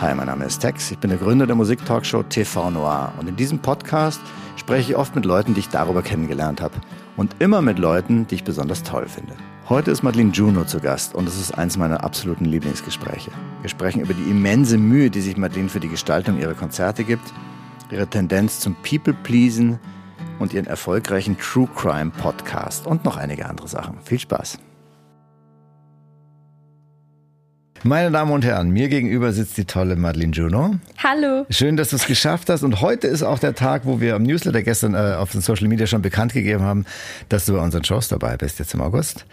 [0.00, 0.90] Hi, mein Name ist Tex.
[0.90, 3.12] Ich bin der Gründer der Musiktalkshow TV Noir.
[3.20, 4.18] Und in diesem Podcast
[4.56, 6.72] spreche ich oft mit Leuten, die ich darüber kennengelernt habe.
[7.18, 9.34] Und immer mit Leuten, die ich besonders toll finde.
[9.68, 13.30] Heute ist Madeline Juno zu Gast und es ist eins meiner absoluten Lieblingsgespräche.
[13.60, 17.34] Wir sprechen über die immense Mühe, die sich Madeline für die Gestaltung ihrer Konzerte gibt,
[17.90, 19.78] ihre Tendenz zum People-Pleasen
[20.38, 23.98] und ihren erfolgreichen True Crime Podcast und noch einige andere Sachen.
[24.02, 24.69] Viel Spaß!
[27.82, 30.74] Meine Damen und Herren, mir gegenüber sitzt die tolle Madeline Juno.
[31.02, 31.46] Hallo.
[31.48, 32.62] Schön, dass du es geschafft hast.
[32.62, 35.66] Und heute ist auch der Tag, wo wir am Newsletter gestern äh, auf den Social
[35.66, 36.84] Media schon bekannt gegeben haben,
[37.30, 39.24] dass du bei unseren Shows dabei bist, jetzt im August.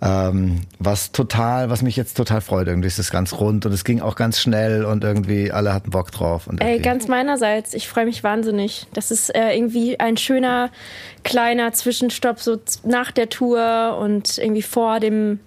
[0.00, 2.66] Ähm, was total, was mich jetzt total freut.
[2.66, 5.90] Irgendwie ist es ganz rund und es ging auch ganz schnell und irgendwie alle hatten
[5.90, 6.48] Bock drauf.
[6.48, 7.72] Und Ey, ganz meinerseits.
[7.72, 8.88] Ich freue mich wahnsinnig.
[8.94, 10.70] Das ist äh, irgendwie ein schöner,
[11.22, 15.38] kleiner Zwischenstopp so nach der Tour und irgendwie vor dem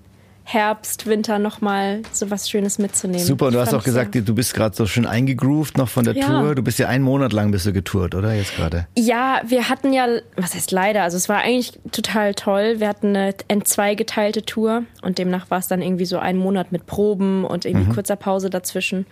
[0.47, 3.25] Herbst, Winter nochmal so was Schönes mitzunehmen.
[3.25, 4.21] Super, und du hast auch gesagt, so.
[4.21, 6.27] du bist gerade so schön eingegroovt noch von der ja.
[6.27, 6.53] Tour.
[6.53, 8.85] Du bist ja einen Monat lang bist du getourt, oder jetzt gerade?
[8.95, 12.75] Ja, wir hatten ja, was heißt leider, also es war eigentlich total toll.
[12.79, 16.71] Wir hatten eine N2 geteilte Tour und demnach war es dann irgendwie so ein Monat
[16.71, 17.93] mit Proben und irgendwie mhm.
[17.93, 19.07] kurzer Pause dazwischen.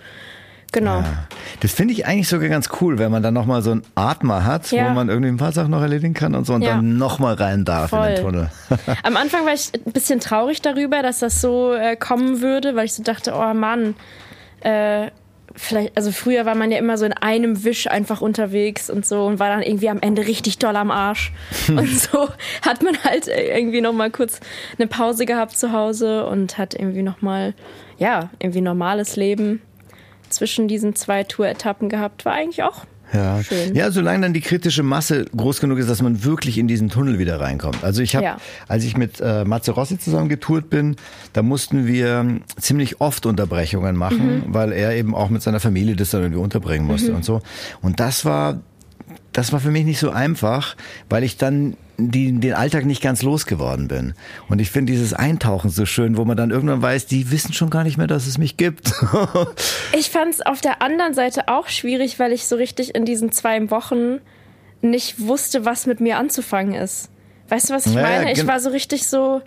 [0.74, 1.00] Genau.
[1.00, 1.28] Ja.
[1.62, 4.72] Das finde ich eigentlich sogar ganz cool, wenn man dann nochmal so einen Atmer hat,
[4.72, 4.90] ja.
[4.90, 6.72] wo man irgendwie ein paar Sachen noch erledigen kann und so und ja.
[6.76, 8.08] dann nochmal rein darf Voll.
[8.08, 8.50] in den Tunnel.
[9.04, 12.86] Am Anfang war ich ein bisschen traurig darüber, dass das so äh, kommen würde, weil
[12.86, 13.94] ich so dachte, oh Mann,
[14.62, 15.12] äh,
[15.56, 19.28] vielleicht, also früher war man ja immer so in einem Wisch einfach unterwegs und so
[19.28, 21.32] und war dann irgendwie am Ende richtig doll am Arsch.
[21.68, 22.30] und so
[22.64, 24.40] hat man halt irgendwie nochmal kurz
[24.80, 27.54] eine Pause gehabt zu Hause und hat irgendwie nochmal,
[28.00, 29.62] ja, irgendwie normales Leben
[30.34, 32.26] zwischen diesen zwei Tour-Etappen gehabt.
[32.26, 33.44] War eigentlich auch ja.
[33.44, 33.76] Schön.
[33.76, 37.20] ja, solange dann die kritische Masse groß genug ist, dass man wirklich in diesen Tunnel
[37.20, 37.84] wieder reinkommt.
[37.84, 38.38] Also ich habe, ja.
[38.68, 40.96] als ich mit äh, Matze Rossi zusammen getourt bin,
[41.34, 42.26] da mussten wir
[42.60, 44.54] ziemlich oft Unterbrechungen machen, mhm.
[44.54, 47.18] weil er eben auch mit seiner Familie das dann irgendwie unterbringen musste mhm.
[47.18, 47.42] und so.
[47.82, 48.62] Und das war
[49.34, 50.76] das war für mich nicht so einfach,
[51.10, 54.14] weil ich dann die, den Alltag nicht ganz losgeworden bin.
[54.50, 57.70] Und ich finde dieses Eintauchen so schön, wo man dann irgendwann weiß, die wissen schon
[57.70, 58.94] gar nicht mehr, dass es mich gibt.
[59.98, 63.32] ich fand es auf der anderen Seite auch schwierig, weil ich so richtig in diesen
[63.32, 64.20] zwei Wochen
[64.82, 67.10] nicht wusste, was mit mir anzufangen ist.
[67.50, 68.32] Weißt du, was ich meine?
[68.32, 69.42] ich war so richtig so,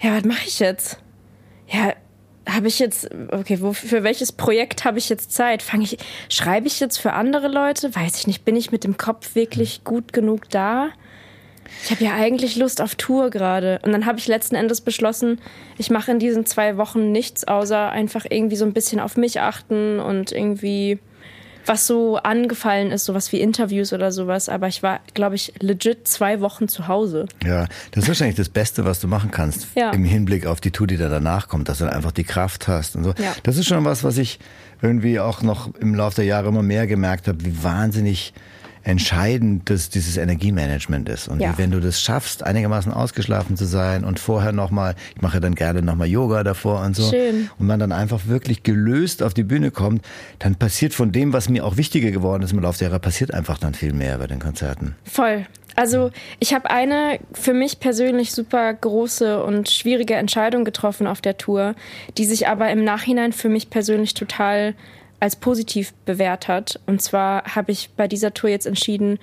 [0.00, 0.98] ja, was mache ich jetzt?
[1.68, 1.92] Ja,
[2.48, 5.62] habe ich jetzt, okay, wo, für welches Projekt habe ich jetzt Zeit?
[5.62, 5.98] Fange ich,
[6.28, 7.94] schreibe ich jetzt für andere Leute?
[7.94, 8.44] Weiß ich nicht.
[8.44, 10.90] Bin ich mit dem Kopf wirklich gut genug da?
[11.84, 13.80] Ich habe ja eigentlich Lust auf Tour gerade.
[13.82, 15.40] Und dann habe ich letzten Endes beschlossen,
[15.78, 19.40] ich mache in diesen zwei Wochen nichts, außer einfach irgendwie so ein bisschen auf mich
[19.40, 20.98] achten und irgendwie
[21.66, 24.48] was so angefallen ist, sowas wie Interviews oder sowas.
[24.48, 27.26] Aber ich war, glaube ich, legit zwei Wochen zu Hause.
[27.44, 29.90] Ja, das ist wahrscheinlich das Beste, was du machen kannst ja.
[29.90, 32.68] im Hinblick auf die Tour, die da danach kommt, dass du dann einfach die Kraft
[32.68, 33.10] hast und so.
[33.18, 33.34] Ja.
[33.42, 34.38] Das ist schon was, was ich
[34.82, 38.34] irgendwie auch noch im Laufe der Jahre immer mehr gemerkt habe, wie wahnsinnig
[38.86, 41.28] entscheidend dass dieses Energiemanagement ist.
[41.28, 41.54] Und ja.
[41.56, 45.82] wenn du das schaffst, einigermaßen ausgeschlafen zu sein und vorher nochmal, ich mache dann gerne
[45.82, 47.50] nochmal Yoga davor und so, Schön.
[47.58, 50.04] und man dann einfach wirklich gelöst auf die Bühne kommt,
[50.38, 53.34] dann passiert von dem, was mir auch wichtiger geworden ist im Laufe der Jahre, passiert
[53.34, 54.94] einfach dann viel mehr bei den Konzerten.
[55.04, 55.46] Voll.
[55.74, 61.36] Also ich habe eine für mich persönlich super große und schwierige Entscheidung getroffen auf der
[61.36, 61.74] Tour,
[62.16, 64.74] die sich aber im Nachhinein für mich persönlich total
[65.20, 66.80] als positiv bewährt hat.
[66.86, 69.18] Und zwar habe ich bei dieser Tour jetzt entschieden,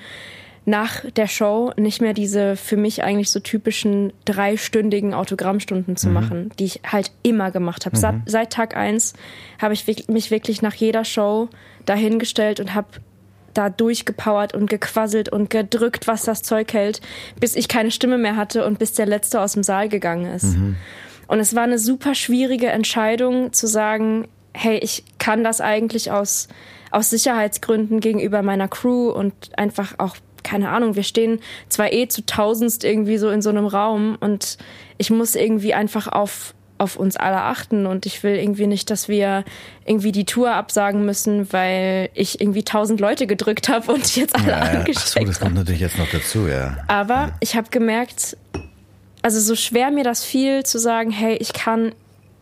[0.66, 6.14] nach der Show nicht mehr diese für mich eigentlich so typischen dreistündigen Autogrammstunden zu mhm.
[6.14, 7.98] machen, die ich halt immer gemacht habe.
[7.98, 8.24] Mhm.
[8.26, 9.14] Seit, Tag eins
[9.62, 11.50] habe ich mich wirklich nach jeder Show
[11.86, 12.88] dahingestellt und habe
[13.54, 17.02] da durchgepowert und gequasselt und gedrückt, was das Zeug hält,
[17.40, 20.58] bis ich keine Stimme mehr hatte und bis der Letzte aus dem Saal gegangen ist.
[20.58, 20.76] Mhm.
[21.28, 26.48] Und es war eine super schwierige Entscheidung zu sagen, hey, ich kann das eigentlich aus,
[26.92, 32.26] aus Sicherheitsgründen gegenüber meiner Crew und einfach auch, keine Ahnung, wir stehen zwar eh zu
[32.26, 34.58] tausendst irgendwie so in so einem Raum und
[34.98, 39.08] ich muss irgendwie einfach auf, auf uns alle achten und ich will irgendwie nicht, dass
[39.08, 39.44] wir
[39.86, 44.50] irgendwie die Tour absagen müssen, weil ich irgendwie tausend Leute gedrückt habe und jetzt alle
[44.50, 46.78] ja, angesteckt Ach so, das kommt natürlich jetzt noch dazu, ja.
[46.88, 47.36] Aber ja.
[47.40, 48.38] ich habe gemerkt,
[49.22, 51.94] also so schwer mir das fiel, zu sagen, hey, ich kann,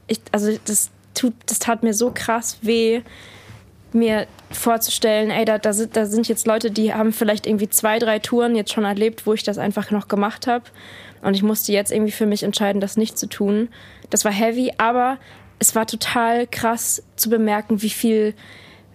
[0.07, 3.01] ich, also das tut, das tat mir so krass weh,
[3.93, 7.99] mir vorzustellen, ey, da, da, sind, da sind jetzt Leute, die haben vielleicht irgendwie zwei,
[7.99, 10.65] drei Touren jetzt schon erlebt, wo ich das einfach noch gemacht habe.
[11.21, 13.69] Und ich musste jetzt irgendwie für mich entscheiden, das nicht zu tun.
[14.09, 15.17] Das war heavy, aber
[15.59, 18.33] es war total krass zu bemerken, wie viel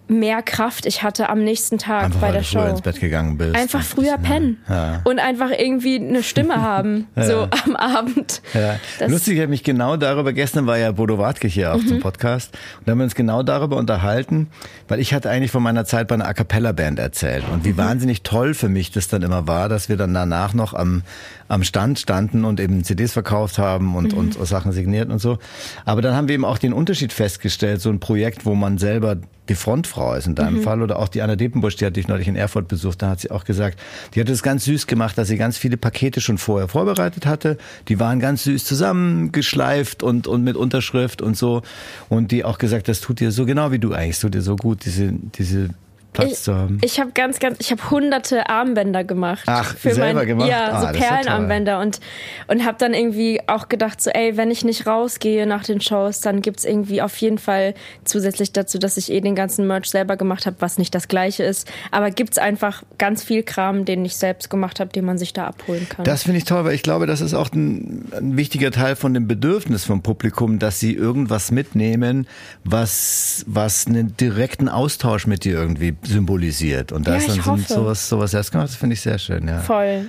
[0.09, 2.65] mehr Kraft ich hatte am nächsten Tag einfach, bei der Show.
[2.65, 3.57] Ins Bett gegangen bist.
[3.57, 5.01] Einfach früher pennen ja.
[5.05, 7.25] und einfach irgendwie eine Stimme haben, ja.
[7.25, 8.43] so am Abend.
[8.55, 8.79] Ja.
[9.07, 11.89] Lustig, ich habe mich genau darüber, gestern war ja Bodo Wartke hier auf mhm.
[11.89, 14.49] dem Podcast und da haben wir uns genau darüber unterhalten,
[14.89, 17.73] weil ich hatte eigentlich von meiner Zeit bei einer A Cappella Band erzählt und wie
[17.73, 17.79] mhm.
[17.79, 21.03] wahnsinnig toll für mich das dann immer war, dass wir dann danach noch am,
[21.49, 24.19] am Stand standen und eben CDs verkauft haben und, mhm.
[24.19, 25.39] und Sachen signiert und so.
[25.85, 29.17] Aber dann haben wir eben auch den Unterschied festgestellt, so ein Projekt, wo man selber
[29.49, 30.63] die Frontfrau ist in deinem mhm.
[30.63, 33.21] Fall oder auch die Anna Depenbusch, die hatte ich neulich in Erfurt besucht, da hat
[33.21, 33.79] sie auch gesagt,
[34.15, 37.59] die hat es ganz süß gemacht, dass sie ganz viele Pakete schon vorher vorbereitet hatte,
[37.89, 41.63] die waren ganz süß zusammengeschleift und, und mit Unterschrift und so
[42.09, 44.57] und die auch gesagt, das tut dir so genau wie du eigentlich, tut dir so
[44.57, 45.71] gut, diese, diese
[46.17, 46.79] Platz ich, zu haben.
[46.83, 49.45] Ich habe ganz, ganz, ich habe hunderte Armbänder gemacht.
[49.47, 50.49] Ach, für selber mein, gemacht?
[50.49, 52.01] Ja, so ah, Perlenarmbänder und,
[52.49, 56.21] und habe dann irgendwie auch gedacht, so ey, wenn ich nicht rausgehe nach den Shows,
[56.21, 57.75] dann gibt's irgendwie auf jeden Fall
[58.05, 61.45] zusätzlich dazu, dass ich eh den ganzen Merch selber gemacht habe, was nicht das gleiche
[61.45, 65.33] ist, aber gibt's einfach ganz viel Kram, den ich selbst gemacht habe, den man sich
[65.33, 66.05] da abholen kann.
[66.05, 69.13] Das finde ich toll, weil ich glaube, das ist auch ein, ein wichtiger Teil von
[69.13, 72.27] dem Bedürfnis vom Publikum, dass sie irgendwas mitnehmen,
[72.65, 76.93] was, was einen direkten Austausch mit dir irgendwie symbolisiert.
[76.93, 77.73] Und da ja, ist dann hoffe.
[77.73, 79.59] sowas, sowas erst gemacht, das finde ich sehr schön, ja.
[79.59, 80.07] Voll.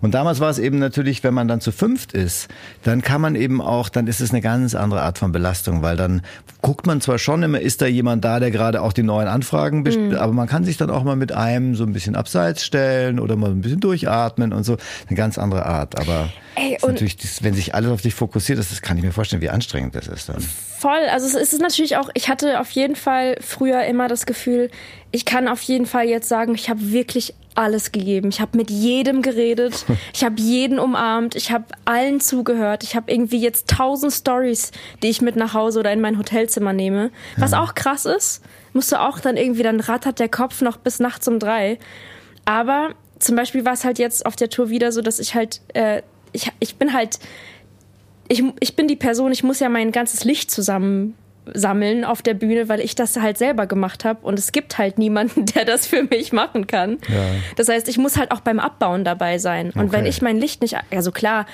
[0.00, 2.48] Und damals war es eben natürlich, wenn man dann zu fünft ist,
[2.84, 5.96] dann kann man eben auch, dann ist es eine ganz andere Art von Belastung, weil
[5.96, 6.22] dann
[6.62, 9.82] guckt man zwar schon immer, ist da jemand da, der gerade auch die neuen Anfragen,
[9.82, 10.14] mhm.
[10.16, 13.36] aber man kann sich dann auch mal mit einem so ein bisschen abseits stellen oder
[13.36, 14.76] mal ein bisschen durchatmen und so.
[15.08, 15.98] Eine ganz andere Art.
[15.98, 19.42] Aber Ey, natürlich, wenn sich alles auf dich fokussiert, das, das kann ich mir vorstellen,
[19.42, 20.40] wie anstrengend das ist dann.
[20.40, 21.08] Voll.
[21.12, 24.70] Also es ist natürlich auch, ich hatte auf jeden Fall früher immer das Gefühl,
[25.10, 28.28] ich kann auf jeden Fall jetzt sagen, ich habe wirklich alles gegeben.
[28.28, 29.84] Ich habe mit jedem geredet,
[30.14, 32.84] ich habe jeden umarmt, ich habe allen zugehört.
[32.84, 34.70] Ich habe irgendwie jetzt tausend Stories,
[35.02, 37.10] die ich mit nach Hause oder in mein Hotelzimmer nehme.
[37.36, 41.00] Was auch krass ist, musst du auch dann irgendwie, dann rattert der Kopf noch bis
[41.00, 41.78] nachts um drei.
[42.44, 45.60] Aber zum Beispiel war es halt jetzt auf der Tour wieder so, dass ich halt,
[45.74, 46.02] äh,
[46.32, 47.18] ich, ich bin halt,
[48.28, 51.14] ich, ich bin die Person, ich muss ja mein ganzes Licht zusammen
[51.54, 54.98] sammeln auf der Bühne, weil ich das halt selber gemacht habe und es gibt halt
[54.98, 56.98] niemanden, der das für mich machen kann.
[57.08, 57.26] Ja.
[57.56, 59.70] Das heißt, ich muss halt auch beim Abbauen dabei sein.
[59.70, 59.92] Und okay.
[59.92, 61.46] wenn ich mein Licht nicht, also klar,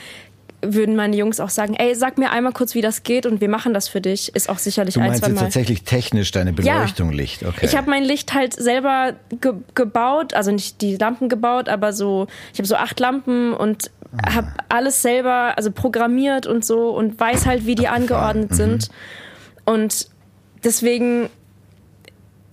[0.67, 3.49] würden meine Jungs auch sagen, ey, sag mir einmal kurz, wie das geht und wir
[3.49, 4.35] machen das für dich.
[4.35, 5.35] Ist auch sicherlich du ein, zwei Mal.
[5.35, 7.17] jetzt tatsächlich technisch deine Beleuchtung ja.
[7.17, 7.67] Licht, okay.
[7.67, 12.27] Ich habe mein Licht halt selber ge gebaut, also nicht die Lampen gebaut, aber so,
[12.53, 14.35] ich habe so acht Lampen und ah.
[14.35, 18.55] habe alles selber, also programmiert und so und weiß halt, wie die angeordnet mhm.
[18.55, 18.91] sind.
[19.65, 20.09] Und
[20.63, 21.29] deswegen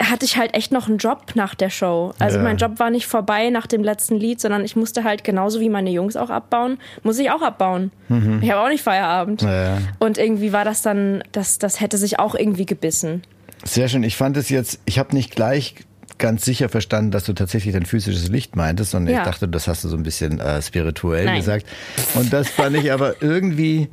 [0.01, 2.13] hatte ich halt echt noch einen Job nach der Show.
[2.19, 2.43] Also ja.
[2.43, 5.69] mein Job war nicht vorbei nach dem letzten Lied, sondern ich musste halt genauso wie
[5.69, 7.91] meine Jungs auch abbauen, muss ich auch abbauen.
[8.09, 8.39] Mhm.
[8.41, 9.43] Ich habe auch nicht Feierabend.
[9.43, 9.77] Ja.
[9.99, 13.21] Und irgendwie war das dann, das, das hätte sich auch irgendwie gebissen.
[13.63, 14.03] Sehr schön.
[14.03, 15.75] Ich fand es jetzt, ich habe nicht gleich
[16.21, 19.21] ganz sicher verstanden, dass du tatsächlich dein physisches Licht meintest, sondern ja.
[19.21, 21.35] ich dachte, das hast du so ein bisschen äh, spirituell Nein.
[21.35, 21.65] gesagt.
[22.13, 23.89] Und das fand ich aber irgendwie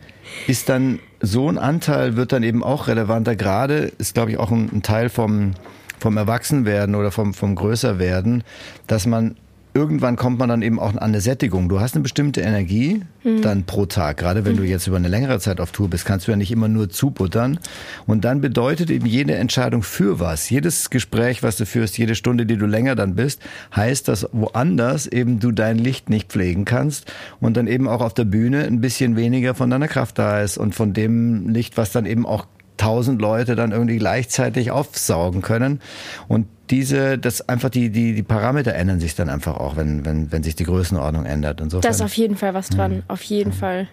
[0.46, 3.34] ist dann so ein Anteil wird dann eben auch relevanter.
[3.34, 5.54] Gerade ist, glaube ich, auch ein, ein Teil vom,
[5.98, 8.44] vom Erwachsenwerden oder vom, vom Größerwerden,
[8.86, 9.36] dass man
[9.74, 11.68] irgendwann kommt man dann eben auch an eine Sättigung.
[11.68, 13.42] Du hast eine bestimmte Energie mhm.
[13.42, 14.16] dann pro Tag.
[14.16, 14.58] Gerade wenn mhm.
[14.58, 16.88] du jetzt über eine längere Zeit auf Tour bist, kannst du ja nicht immer nur
[16.88, 17.58] zubuttern.
[18.06, 20.50] Und dann bedeutet eben jede Entscheidung für was.
[20.50, 23.40] Jedes Gespräch, was du führst, jede Stunde, die du länger dann bist,
[23.74, 28.14] heißt, dass woanders eben du dein Licht nicht pflegen kannst und dann eben auch auf
[28.14, 31.92] der Bühne ein bisschen weniger von deiner Kraft da ist und von dem Licht, was
[31.92, 32.46] dann eben auch
[32.78, 35.80] tausend Leute dann irgendwie gleichzeitig aufsaugen können.
[36.28, 40.32] Und diese, das einfach die, die, die Parameter ändern sich dann einfach auch, wenn, wenn,
[40.32, 41.80] wenn sich die Größenordnung ändert und so.
[41.80, 43.02] Da ist auf jeden Fall was dran, mhm.
[43.08, 43.54] auf jeden mhm.
[43.54, 43.88] Fall.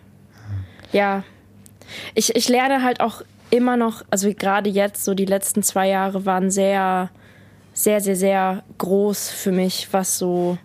[0.91, 1.23] Ja.
[2.13, 6.25] Ich, ich lerne halt auch immer noch, also gerade jetzt, so die letzten zwei Jahre
[6.25, 7.09] waren sehr,
[7.73, 10.57] sehr, sehr, sehr groß für mich, was so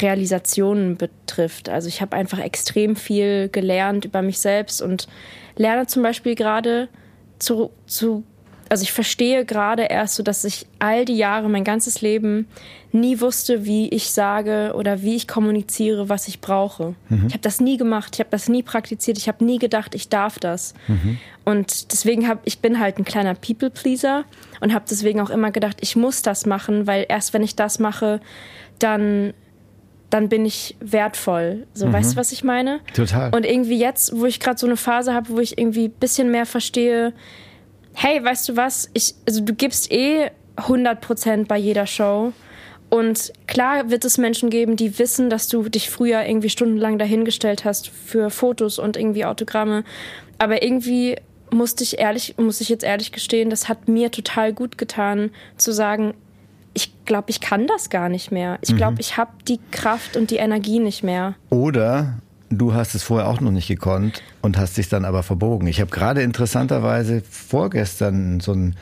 [0.00, 1.68] Realisationen betrifft.
[1.68, 5.06] Also ich habe einfach extrem viel gelernt über mich selbst und
[5.56, 6.88] lerne zum Beispiel gerade
[7.38, 8.24] zu, zu
[8.68, 12.48] also ich verstehe gerade erst so, dass ich all die Jahre, mein ganzes Leben
[12.92, 16.94] nie wusste, wie ich sage oder wie ich kommuniziere, was ich brauche.
[17.08, 17.26] Mhm.
[17.26, 20.08] Ich habe das nie gemacht, ich habe das nie praktiziert, ich habe nie gedacht, ich
[20.08, 20.74] darf das.
[20.88, 21.18] Mhm.
[21.44, 24.24] Und deswegen habe ich bin halt ein kleiner People Pleaser
[24.60, 27.78] und habe deswegen auch immer gedacht, ich muss das machen, weil erst wenn ich das
[27.78, 28.20] mache,
[28.78, 29.34] dann
[30.14, 31.66] dann bin ich wertvoll.
[31.74, 31.92] So, mhm.
[31.92, 32.78] weißt du, was ich meine?
[32.94, 33.34] Total.
[33.34, 36.30] Und irgendwie jetzt, wo ich gerade so eine Phase habe, wo ich irgendwie ein bisschen
[36.30, 37.12] mehr verstehe,
[37.94, 42.32] hey, weißt du was, ich, also du gibst eh 100% bei jeder Show.
[42.90, 47.64] Und klar wird es Menschen geben, die wissen, dass du dich früher irgendwie stundenlang dahingestellt
[47.64, 49.82] hast für Fotos und irgendwie Autogramme.
[50.38, 51.16] Aber irgendwie
[51.50, 55.72] musste ich ehrlich, muss ich jetzt ehrlich gestehen, das hat mir total gut getan, zu
[55.72, 56.14] sagen,
[56.74, 58.58] ich glaube, ich kann das gar nicht mehr.
[58.60, 59.00] Ich glaube, mhm.
[59.00, 61.34] ich habe die Kraft und die Energie nicht mehr.
[61.50, 62.18] Oder
[62.50, 65.66] du hast es vorher auch noch nicht gekonnt und hast dich dann aber verbogen.
[65.68, 68.76] Ich habe gerade interessanterweise vorgestern so ein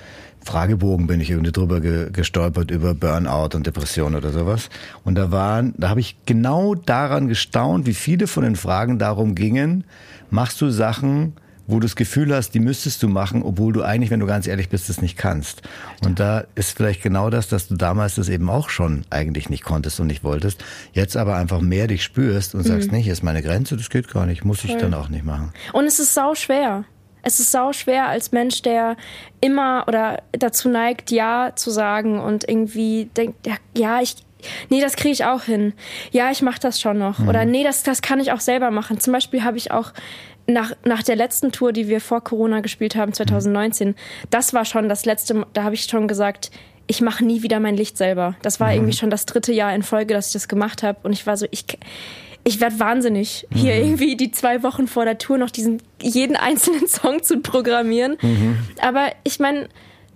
[0.45, 4.71] Fragebogen bin ich irgendwie drüber ge gestolpert über Burnout und Depression oder sowas.
[5.05, 9.37] Und da waren, da habe ich genau daran gestaunt, wie viele von den Fragen darum
[9.37, 9.85] gingen,
[10.31, 11.35] machst du Sachen,
[11.67, 14.47] wo du das Gefühl hast, die müsstest du machen, obwohl du eigentlich, wenn du ganz
[14.47, 15.63] ehrlich bist, es nicht kannst.
[16.05, 19.65] Und da ist vielleicht genau das, dass du damals das eben auch schon eigentlich nicht
[19.65, 22.97] konntest und nicht wolltest, jetzt aber einfach mehr dich spürst und sagst, mhm.
[22.97, 25.53] nee, hier ist meine Grenze, das geht gar nicht, muss ich dann auch nicht machen.
[25.73, 26.85] Und es ist sau schwer.
[27.23, 28.97] Es ist sau schwer als Mensch, der
[29.41, 34.17] immer oder dazu neigt, ja zu sagen und irgendwie denkt, ja, ja ich,
[34.71, 35.73] nee, das kriege ich auch hin.
[36.11, 37.21] Ja, ich mache das schon noch.
[37.21, 37.29] Mhm.
[37.29, 38.99] Oder nee, das, das kann ich auch selber machen.
[38.99, 39.93] Zum Beispiel habe ich auch
[40.47, 43.95] nach, nach der letzten Tour, die wir vor Corona gespielt haben, 2019, mhm.
[44.31, 46.51] das war schon das letzte, da habe ich schon gesagt,
[46.87, 48.37] ich mache nie wieder mein Licht selber.
[48.43, 48.75] Das war mhm.
[48.75, 50.99] irgendwie schon das dritte Jahr in Folge, dass ich das gemacht habe.
[51.05, 51.65] Und ich war so, ich,
[52.45, 53.57] ich werde wahnsinnig, mhm.
[53.57, 58.17] hier irgendwie die zwei Wochen vor der Tour noch diesen jeden einzelnen Song zu programmieren.
[58.21, 58.59] Mhm.
[58.81, 59.69] Aber ich meine,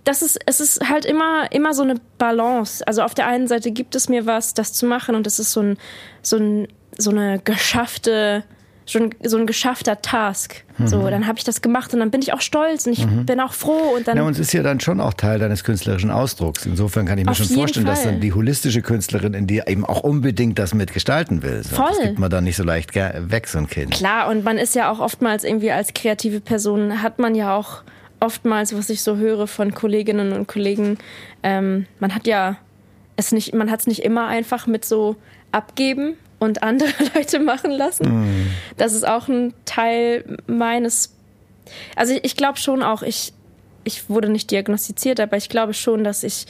[0.03, 2.85] das ist, es ist halt immer, immer so eine Balance.
[2.87, 5.51] Also auf der einen Seite gibt es mir was, das zu machen, und es ist
[5.51, 5.77] so ein,
[6.21, 6.67] so ein,
[6.97, 8.43] so eine geschaffte
[8.87, 10.63] schon so ein geschaffter Task.
[10.77, 10.87] Mhm.
[10.87, 13.25] So, dann habe ich das gemacht und dann bin ich auch stolz und ich mhm.
[13.25, 14.17] bin auch froh und dann.
[14.17, 16.65] Ja, und es ist ja dann schon auch Teil deines künstlerischen Ausdrucks.
[16.65, 17.95] Insofern kann ich mir schon vorstellen, Fall.
[17.95, 21.63] dass dann die holistische Künstlerin in dir eben auch unbedingt das mitgestalten will.
[21.63, 21.87] So, Voll.
[21.89, 23.91] Das gibt man dann nicht so leicht weg, so ein Kind.
[23.91, 27.83] Klar, und man ist ja auch oftmals irgendwie als kreative Person hat man ja auch
[28.19, 30.97] oftmals, was ich so höre von Kolleginnen und Kollegen,
[31.43, 32.57] ähm, man hat ja
[33.15, 35.15] es nicht, man hat es nicht immer einfach mit so
[35.51, 38.05] abgeben und andere Leute machen lassen.
[38.05, 38.47] Mm.
[38.77, 41.13] Das ist auch ein Teil meines.
[41.95, 43.33] Also ich, ich glaube schon auch, ich,
[43.83, 46.45] ich wurde nicht diagnostiziert, aber ich glaube schon, dass ich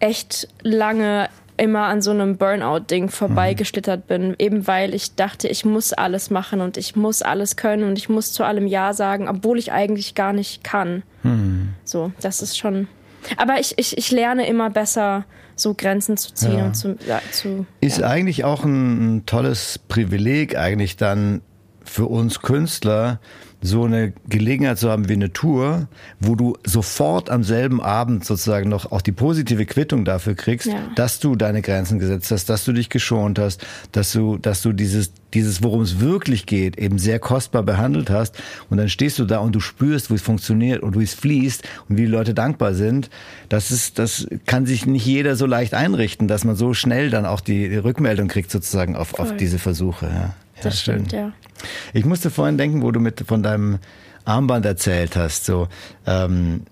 [0.00, 1.28] echt lange
[1.60, 6.62] immer an so einem Burnout-Ding vorbeigeschlittert bin, eben weil ich dachte, ich muss alles machen
[6.62, 10.14] und ich muss alles können und ich muss zu allem Ja sagen, obwohl ich eigentlich
[10.14, 11.02] gar nicht kann.
[11.22, 11.74] Mhm.
[11.84, 12.88] So, das ist schon.
[13.36, 15.26] Aber ich, ich, ich lerne immer besser
[15.60, 16.64] so Grenzen zu ziehen ja.
[16.66, 18.08] und zu, ja, zu Ist ja.
[18.08, 21.42] eigentlich auch ein, ein tolles Privileg, eigentlich dann
[21.84, 23.20] für uns Künstler,
[23.62, 25.88] so eine Gelegenheit zu haben wie eine Tour,
[26.18, 30.78] wo du sofort am selben Abend sozusagen noch auch die positive Quittung dafür kriegst, ja.
[30.94, 34.72] dass du deine Grenzen gesetzt hast, dass du dich geschont hast, dass du, dass du
[34.72, 38.40] dieses, dieses, worum es wirklich geht, eben sehr kostbar behandelt hast.
[38.70, 41.62] Und dann stehst du da und du spürst, wie es funktioniert und wie es fließt
[41.88, 43.10] und wie die Leute dankbar sind.
[43.50, 47.26] Das ist, das kann sich nicht jeder so leicht einrichten, dass man so schnell dann
[47.26, 50.06] auch die, die Rückmeldung kriegt sozusagen auf, auf diese Versuche.
[50.06, 50.34] Ja.
[50.62, 51.32] Das ja, stimmt, ja.
[51.92, 53.78] Ich musste vorhin denken, wo du mit von deinem
[54.24, 55.44] Armband erzählt hast.
[55.44, 55.68] So,
[56.06, 56.62] ähm,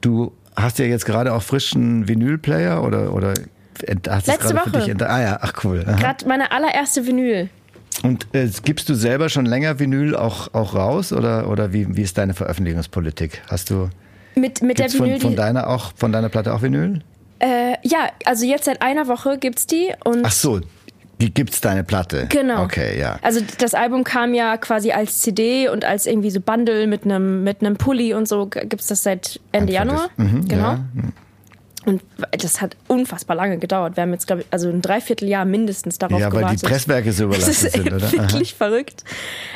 [0.00, 3.34] du hast ja jetzt gerade auch frischen Vinylplayer oder oder
[4.08, 4.70] hast Letzte Woche.
[4.70, 5.84] Für dich ah ja, ach cool.
[5.84, 7.48] Gerade meine allererste Vinyl.
[8.02, 12.02] Und äh, gibst du selber schon länger Vinyl auch, auch raus oder, oder wie, wie
[12.02, 13.42] ist deine Veröffentlichungspolitik?
[13.48, 13.90] Hast du
[14.34, 17.02] mit, mit der Vinyl von, von deiner auch von deiner Platte auch Vinyl?
[17.38, 20.60] Äh, ja, also jetzt seit einer Woche gibt's die und Ach so,
[21.30, 22.26] Gibt's deine Platte?
[22.28, 22.64] Genau.
[22.64, 23.18] Okay, ja.
[23.22, 27.44] Also das Album kam ja quasi als CD und als irgendwie so Bundle mit einem
[27.44, 30.08] mit einem Pulli und so gibt's das seit Ende Januar.
[30.16, 30.72] Mhm, genau.
[30.72, 30.78] Ja.
[31.84, 33.96] Und das hat unfassbar lange gedauert.
[33.96, 36.40] Wir haben jetzt, glaube ich, also ein Dreivierteljahr mindestens darauf gewartet.
[36.40, 38.12] Ja, weil die Presswerke so überlastet das ist sind, oder?
[38.12, 38.66] Wirklich Aha.
[38.66, 39.04] verrückt.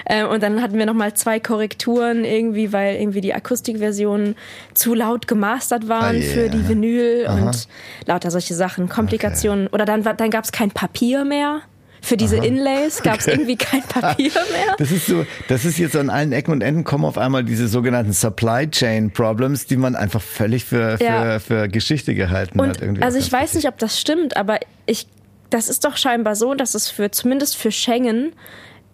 [0.07, 4.35] Ähm, und dann hatten wir nochmal zwei Korrekturen irgendwie, weil irgendwie die Akustikversionen
[4.75, 6.35] zu laut gemastert waren ah, yeah.
[6.35, 7.47] für die Vinyl Aha.
[7.47, 7.69] und
[8.07, 9.67] lauter solche Sachen, Komplikationen.
[9.67, 9.75] Okay.
[9.75, 11.63] Oder dann, dann gab es kein Papier mehr
[12.01, 12.45] für diese Aha.
[12.45, 14.77] Inlays gab es irgendwie kein Papier mehr.
[14.79, 17.69] Das ist so, das ist jetzt an allen Ecken und Enden kommen auf einmal diese
[17.69, 21.39] sogenannten Supply Chain Problems, die man einfach völlig für, für, ja.
[21.39, 22.83] für Geschichte gehalten und hat.
[22.83, 25.07] Irgendwie also ich weiß nicht, ob das stimmt, aber ich,
[25.51, 28.33] das ist doch scheinbar so, dass es für zumindest für Schengen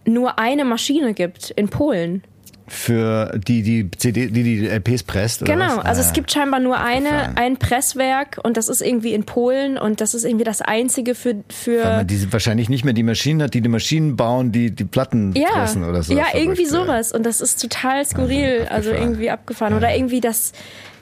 [0.04, 2.22] nur eine Maschine gibt in Polen
[2.72, 5.44] für die die CD, die die LPs presst.
[5.44, 9.24] genau, also ah, es gibt scheinbar nur eine ein Presswerk und das ist irgendwie in
[9.24, 11.84] Polen und das ist irgendwie das einzige für für.
[11.84, 14.84] Weil man diese wahrscheinlich nicht mehr die Maschinen hat, die die Maschinen bauen, die die
[14.84, 16.14] Platten ja, pressen oder so.
[16.14, 19.78] Ja, irgendwie sowas und das ist total skurril, also, also irgendwie abgefahren ja.
[19.78, 20.52] oder irgendwie das.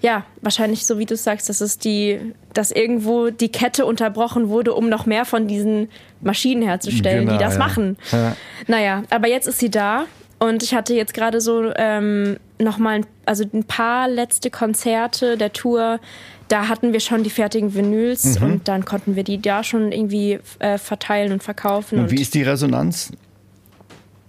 [0.02, 2.18] Ja, wahrscheinlich so wie du sagst, dass es die,
[2.54, 5.90] dass irgendwo die Kette unterbrochen wurde, um noch mehr von diesen
[6.22, 7.58] Maschinen herzustellen, genau, die das ja.
[7.58, 7.98] machen.
[8.10, 8.34] Ja.
[8.66, 10.06] Naja, aber jetzt ist sie da
[10.40, 16.00] und ich hatte jetzt gerade so ähm, nochmal, also ein paar letzte Konzerte der Tour.
[16.48, 18.46] Da hatten wir schon die fertigen Vinyls mhm.
[18.46, 21.98] und dann konnten wir die da schon irgendwie äh, verteilen und verkaufen.
[21.98, 23.12] Und wie und ist die Resonanz?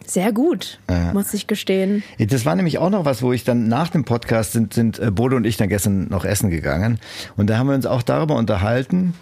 [0.05, 1.13] Sehr gut, ja.
[1.13, 2.03] muss ich gestehen.
[2.19, 5.11] Das war nämlich auch noch was, wo ich dann nach dem Podcast sind, sind äh,
[5.11, 6.99] Bodo und ich dann gestern noch essen gegangen.
[7.37, 9.13] Und da haben wir uns auch darüber unterhalten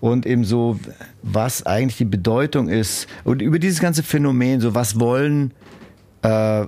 [0.00, 0.78] und eben so,
[1.24, 5.52] was eigentlich die Bedeutung ist und über dieses ganze Phänomen, so was wollen
[6.22, 6.66] äh,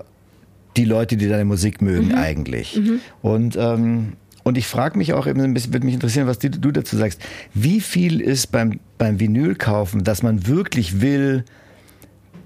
[0.76, 2.14] die Leute, die deine Musik mögen mhm.
[2.14, 2.76] eigentlich.
[2.76, 3.00] Mhm.
[3.22, 6.48] Und ähm, und ich frage mich auch eben ein bisschen, würde mich interessieren, was du
[6.48, 7.20] dazu sagst.
[7.52, 11.44] Wie viel ist beim, beim Vinyl kaufen, dass man wirklich will,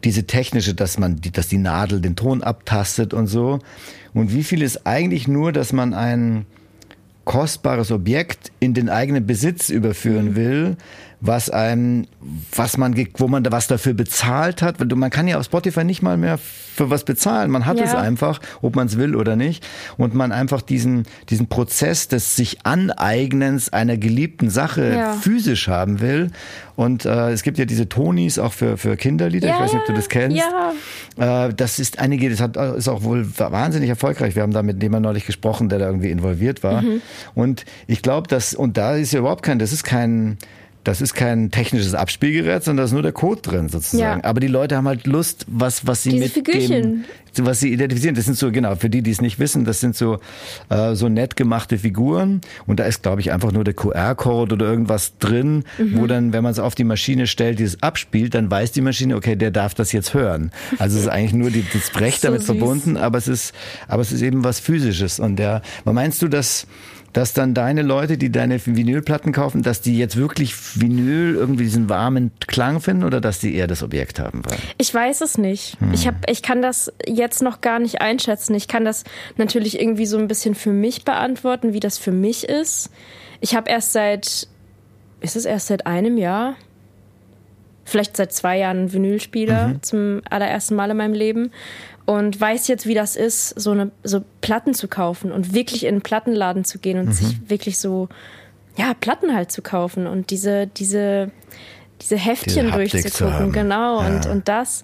[0.02, 3.61] diese technische, dass man, dass die Nadel den Ton abtastet und so.
[4.12, 6.46] Und wie viel ist eigentlich nur, dass man ein
[7.25, 10.37] kostbares Objekt in den eigenen Besitz überführen mhm.
[10.37, 10.76] will,
[11.26, 12.07] was einem,
[12.54, 14.78] was man, wo man was dafür bezahlt hat.
[14.95, 17.50] Man kann ja auf Spotify nicht mal mehr für was bezahlen.
[17.50, 17.85] Man hat ja.
[17.85, 19.66] es einfach, ob man es will oder nicht.
[19.97, 25.12] Und man einfach diesen, diesen Prozess des sich Aneignens einer geliebten Sache ja.
[25.14, 26.31] physisch haben will.
[26.76, 29.49] Und äh, es gibt ja diese Tonis auch für, für Kinderlieder.
[29.49, 30.37] Ja, ich weiß nicht, ob du das kennst.
[31.16, 31.47] Ja.
[31.47, 34.35] Äh, das ist einige, das hat, ist auch wohl wahnsinnig erfolgreich.
[34.35, 36.83] Wir haben da mit jemandem neulich gesprochen, der da irgendwie involviert war.
[36.83, 37.00] Mhm.
[37.35, 40.37] Und ich glaube, dass, und da ist ja überhaupt kein, das ist kein,
[40.85, 44.21] das ist kein technisches Abspielgerät, sondern da ist nur der Code drin sozusagen.
[44.21, 44.29] Ja.
[44.29, 47.05] Aber die Leute haben halt Lust, was, was sie Diese mitgeben, Figürchen.
[47.38, 48.14] was sie identifizieren.
[48.14, 50.19] Das sind so, genau, für die, die es nicht wissen, das sind so,
[50.69, 52.43] äh, so nett gemachte Figuren.
[52.67, 55.99] Und da ist, glaube ich, einfach nur der QR-Code oder irgendwas drin, mhm.
[55.99, 59.17] wo dann, wenn man es auf die Maschine stellt, dieses abspielt, dann weiß die Maschine,
[59.17, 60.53] okay, der darf das jetzt hören.
[60.79, 62.47] Also es ist eigentlich nur die, das Brech so damit süß.
[62.47, 63.55] verbunden, aber es ist,
[63.88, 65.19] aber es ist eben was Physisches.
[65.19, 66.67] Und der, meinst du, dass,
[67.14, 71.88] dass dann deine Leute, die deine Vinylplatten kaufen, dass die jetzt wirklich Vinyl irgendwie diesen
[71.88, 74.59] warmen Klang finden oder dass die eher das Objekt haben wollen?
[74.78, 75.80] Ich weiß es nicht.
[75.80, 75.94] Hm.
[75.94, 78.54] Ich, hab, ich kann das jetzt noch gar nicht einschätzen.
[78.54, 79.04] Ich kann das
[79.37, 82.90] natürlich irgendwie so ein bisschen für mich beantworten, wie das für mich ist.
[83.40, 84.49] Ich habe erst seit,
[85.21, 86.56] ist es erst seit einem Jahr?
[87.85, 89.83] Vielleicht seit zwei Jahren einen Vinylspieler mhm.
[89.83, 91.52] zum allerersten Mal in meinem Leben
[92.06, 95.94] und weiß jetzt, wie das ist, so eine so Platten zu kaufen und wirklich in
[95.94, 97.12] einen Plattenladen zu gehen und mhm.
[97.12, 98.08] sich wirklich so
[98.76, 101.30] ja Platten halt zu kaufen und diese diese
[102.00, 104.08] diese Heftchen diese durchzugucken, genau ja.
[104.08, 104.82] und und das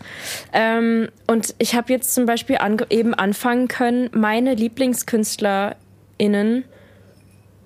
[0.52, 6.64] ähm, und ich habe jetzt zum Beispiel an, eben anfangen können, meine Lieblingskünstler*innen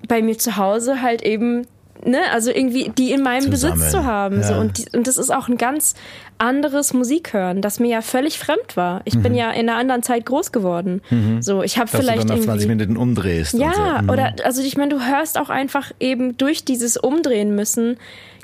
[0.08, 1.66] bei mir zu Hause halt eben
[2.04, 3.74] ne, also irgendwie die in meinem Zusammen.
[3.74, 4.40] Besitz zu haben.
[4.40, 4.42] Ja.
[4.42, 4.54] So.
[4.54, 5.94] Und, die, und das ist auch ein ganz
[6.38, 9.02] anderes Musikhören, das mir ja völlig fremd war.
[9.04, 9.22] Ich mhm.
[9.22, 11.00] bin ja in einer anderen Zeit groß geworden.
[11.10, 11.42] Mhm.
[11.42, 13.54] So, ich habe vielleicht du dann nach 20 Minuten umdrehst.
[13.54, 14.02] Ja, so.
[14.02, 14.10] mhm.
[14.10, 17.96] oder also ich meine, du hörst auch einfach eben durch dieses Umdrehen müssen.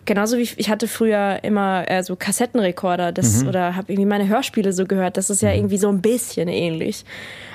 [0.04, 3.48] Genauso wie ich hatte früher immer äh, so Kassettenrekorder das, mhm.
[3.48, 5.16] oder habe irgendwie meine Hörspiele so gehört.
[5.16, 5.56] Das ist ja mhm.
[5.56, 7.04] irgendwie so ein bisschen ähnlich.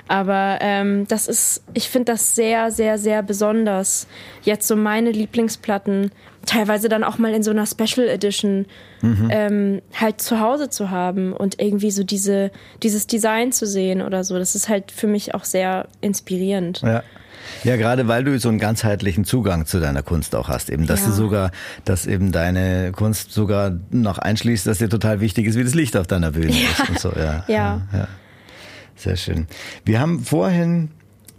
[0.08, 4.08] Aber ähm, das ist, ich finde das sehr, sehr, sehr besonders.
[4.44, 6.12] Jetzt so meine Lieblingsplatten,
[6.46, 8.68] teilweise dann auch mal in so einer Special Edition
[9.02, 9.30] mhm.
[9.32, 12.52] ähm, halt zu Hause zu haben und irgendwie so diese,
[12.84, 14.38] dieses Design zu sehen oder so.
[14.38, 16.82] Das ist halt für mich auch sehr inspirierend.
[16.82, 17.04] Ja.
[17.64, 21.02] Ja, gerade weil du so einen ganzheitlichen Zugang zu deiner Kunst auch hast, eben, dass
[21.02, 21.08] ja.
[21.08, 21.52] du sogar,
[21.84, 25.98] dass eben deine Kunst sogar noch einschließt, dass dir total wichtig ist, wie das Licht
[25.98, 26.70] auf deiner Bühne ja.
[26.70, 27.44] ist und so, ja.
[27.48, 27.82] ja.
[27.94, 28.08] ja.
[28.96, 29.48] Sehr schön.
[29.84, 30.90] Wir haben vorhin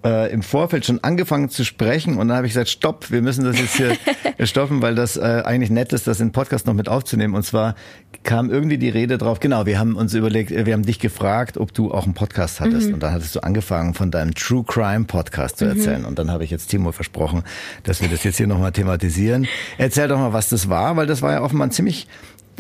[0.07, 3.45] äh, im Vorfeld schon angefangen zu sprechen und dann habe ich gesagt, stopp, wir müssen
[3.45, 3.97] das jetzt hier
[4.47, 7.35] stoppen, weil das äh, eigentlich nett ist, das in den Podcast noch mit aufzunehmen.
[7.35, 7.75] Und zwar
[8.23, 11.75] kam irgendwie die Rede drauf, genau, wir haben uns überlegt, wir haben dich gefragt, ob
[11.75, 12.89] du auch einen Podcast hattest.
[12.89, 12.95] Mhm.
[12.95, 15.71] Und dann hattest du angefangen, von deinem True Crime Podcast zu mhm.
[15.73, 16.01] erzählen.
[16.03, 16.09] Mhm.
[16.09, 17.43] Und dann habe ich jetzt Timo versprochen,
[17.83, 19.49] dass wir das jetzt hier nochmal thematisieren.
[19.77, 22.07] Erzähl doch mal, was das war, weil das war ja offenbar ein ziemlich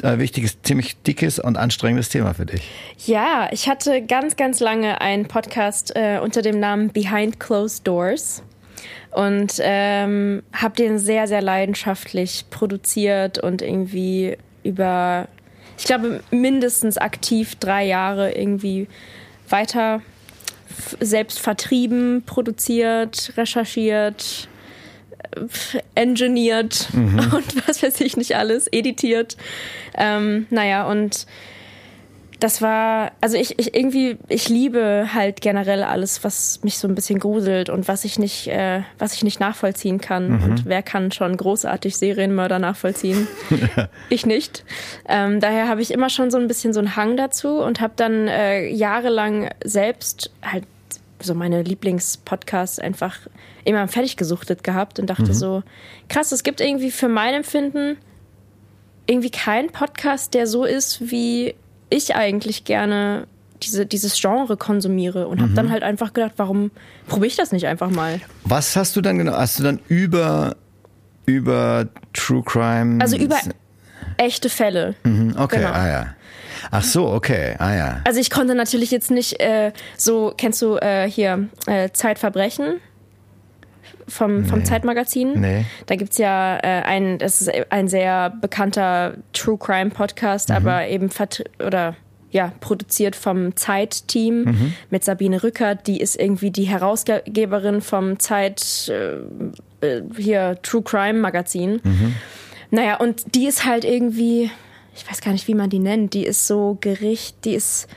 [0.03, 2.69] äh, wichtiges, ziemlich dickes und anstrengendes Thema für dich.
[3.07, 8.43] Ja, ich hatte ganz, ganz lange einen Podcast äh, unter dem Namen Behind Closed Doors
[9.11, 15.29] und ähm, habe den sehr, sehr leidenschaftlich produziert und irgendwie über,
[15.79, 18.89] ich glaube, mindestens aktiv drei Jahre irgendwie
[19.49, 20.03] weiter
[21.01, 24.49] selbst vertrieben, produziert, recherchiert,
[25.95, 27.19] engineert mhm.
[27.35, 29.37] und was weiß ich nicht alles, editiert.
[29.97, 31.27] Ähm, naja, und
[32.41, 36.95] das war, also ich, ich irgendwie, ich liebe halt generell alles, was mich so ein
[36.95, 40.29] bisschen gruselt und was ich nicht, äh, was ich nicht nachvollziehen kann.
[40.29, 40.43] Mhm.
[40.43, 43.27] Und wer kann schon großartig Serienmörder nachvollziehen?
[44.11, 44.65] ich nicht.
[45.09, 47.95] Ähm, daher habe ich immer schon so ein bisschen so einen Hang dazu und habe
[47.97, 50.65] dann äh, jahrelang selbst halt
[51.21, 53.17] so meine Lieblingspodcasts einfach
[53.67, 55.35] immer fertig gesuchtet gehabt und dachte mhm.
[55.35, 55.63] so,
[56.09, 57.97] krass, es gibt irgendwie für mein Empfinden
[59.07, 61.55] irgendwie keinen Podcast, der so ist, wie
[61.91, 63.27] ich eigentlich gerne
[63.63, 65.43] diese, dieses Genre konsumiere und mhm.
[65.43, 66.71] habe dann halt einfach gedacht, warum
[67.07, 68.21] probiere ich das nicht einfach mal?
[68.45, 69.33] Was hast du dann genau?
[69.33, 70.57] Hast du dann über
[71.25, 73.01] über True Crime?
[73.01, 73.37] Also über
[74.17, 74.95] echte Fälle.
[75.05, 75.71] Mhm, okay, genau.
[75.73, 76.07] ah ja.
[76.71, 78.01] Ach so, okay, ah ja.
[78.05, 82.81] Also ich konnte natürlich jetzt nicht äh, so, kennst du äh, hier äh, Zeitverbrechen?
[84.09, 84.65] Vom, vom nee.
[84.65, 85.41] Zeitmagazin.
[85.41, 85.65] Nee.
[85.87, 90.57] Da gibt es ja äh, ein, das ist ein sehr bekannter True Crime Podcast, mhm.
[90.57, 91.11] aber eben
[91.65, 91.97] oder
[92.31, 94.75] ja, produziert vom Zeit-Team mhm.
[94.91, 95.87] mit Sabine Rückert.
[95.87, 101.81] Die ist irgendwie die Herausgeberin vom Zeit äh, äh, hier True Crime Magazin.
[101.83, 102.15] Mhm.
[102.71, 104.51] Naja, und die ist halt irgendwie,
[104.95, 107.89] ich weiß gar nicht, wie man die nennt, die ist so Gericht, die ist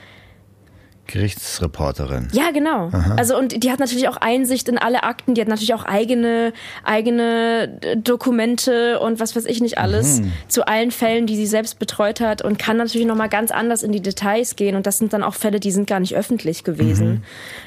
[1.10, 2.28] Gerichtsreporterin.
[2.32, 2.88] Ja, genau.
[2.92, 3.16] Aha.
[3.16, 6.52] Also und die hat natürlich auch Einsicht in alle Akten, die hat natürlich auch eigene
[6.84, 10.32] eigene äh, Dokumente und was weiß ich nicht alles mhm.
[10.48, 13.82] zu allen Fällen, die sie selbst betreut hat und kann natürlich noch mal ganz anders
[13.82, 16.64] in die Details gehen und das sind dann auch Fälle, die sind gar nicht öffentlich
[16.64, 17.08] gewesen.
[17.08, 17.22] Mhm.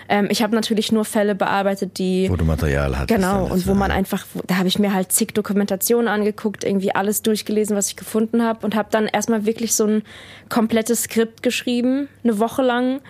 [0.09, 3.19] Ähm, ich habe natürlich nur Fälle bearbeitet, die wo du Material hattest.
[3.19, 7.21] Genau und wo man einfach da habe ich mir halt zig Dokumentationen angeguckt, irgendwie alles
[7.21, 10.03] durchgelesen, was ich gefunden habe und habe dann erstmal wirklich so ein
[10.49, 13.01] komplettes Skript geschrieben, eine Woche lang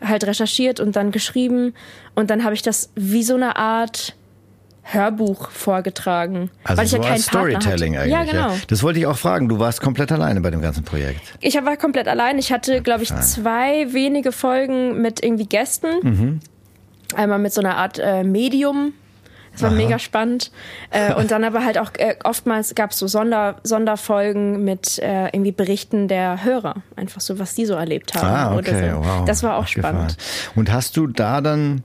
[0.00, 1.74] halt recherchiert und dann geschrieben
[2.14, 4.14] und dann habe ich das wie so eine Art
[4.90, 6.50] Hörbuch vorgetragen.
[6.64, 8.12] Also weil ich so ja kein Storytelling eigentlich.
[8.12, 8.50] Ja, genau.
[8.52, 8.56] Ja.
[8.68, 9.48] Das wollte ich auch fragen.
[9.48, 11.20] Du warst komplett alleine bei dem ganzen Projekt.
[11.40, 12.38] Ich war komplett allein.
[12.38, 15.88] Ich hatte, glaube ich, zwei wenige Folgen mit irgendwie Gästen.
[16.02, 16.40] Mhm.
[17.14, 18.94] Einmal mit so einer Art äh, Medium,
[19.58, 19.84] das war Aha.
[19.84, 20.52] mega spannend.
[20.90, 25.26] Äh, und dann aber halt auch äh, oftmals gab es so Sonder, Sonderfolgen mit äh,
[25.26, 28.26] irgendwie Berichten der Hörer, einfach so, was die so erlebt haben.
[28.26, 28.98] Ah, okay, so.
[28.98, 29.24] wow.
[29.24, 30.16] Das war auch spannend.
[30.54, 31.82] Und hast du da dann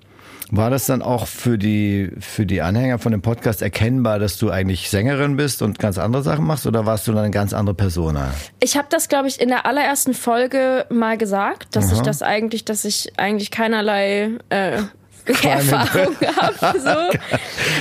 [0.51, 4.51] war das dann auch für die, für die Anhänger von dem Podcast erkennbar, dass du
[4.51, 7.73] eigentlich Sängerin bist und ganz andere Sachen machst oder warst du dann eine ganz andere
[7.73, 8.31] Persona?
[8.59, 11.95] Ich habe das, glaube ich, in der allerersten Folge mal gesagt, dass Aha.
[11.95, 14.83] ich das eigentlich, dass ich eigentlich keinerlei äh,
[15.25, 16.79] Erfahrung habe.
[16.79, 16.89] So.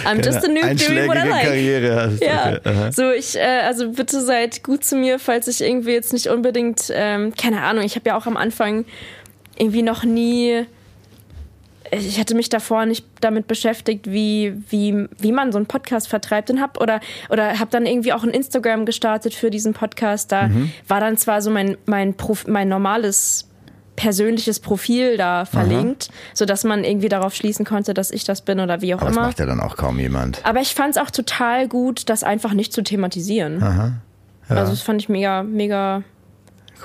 [0.09, 1.47] I'm just a noob doing what I like.
[1.47, 2.23] Karriere hast.
[2.23, 2.57] Ja.
[2.57, 2.91] Okay.
[2.93, 6.91] So, ich, äh, also bitte seid gut zu mir, falls ich irgendwie jetzt nicht unbedingt,
[6.93, 8.85] ähm, keine Ahnung, ich habe ja auch am Anfang
[9.59, 10.67] irgendwie noch nie
[11.93, 16.51] ich hatte mich davor nicht damit beschäftigt, wie, wie, wie man so einen Podcast vertreibt
[16.51, 20.33] und hab oder, oder habe dann irgendwie auch ein Instagram gestartet für diesen Podcast.
[20.33, 20.73] Da mhm.
[20.89, 23.47] war dann zwar so mein, mein, Prof, mein normales
[24.03, 26.19] persönliches Profil da verlinkt, Aha.
[26.35, 29.21] sodass man irgendwie darauf schließen konnte, dass ich das bin oder wie auch Aber immer.
[29.21, 30.45] Das macht ja dann auch kaum jemand.
[30.45, 33.63] Aber ich fand es auch total gut, das einfach nicht zu thematisieren.
[33.63, 33.93] Aha.
[34.49, 34.57] Ja.
[34.57, 36.03] Also das fand ich mega, mega,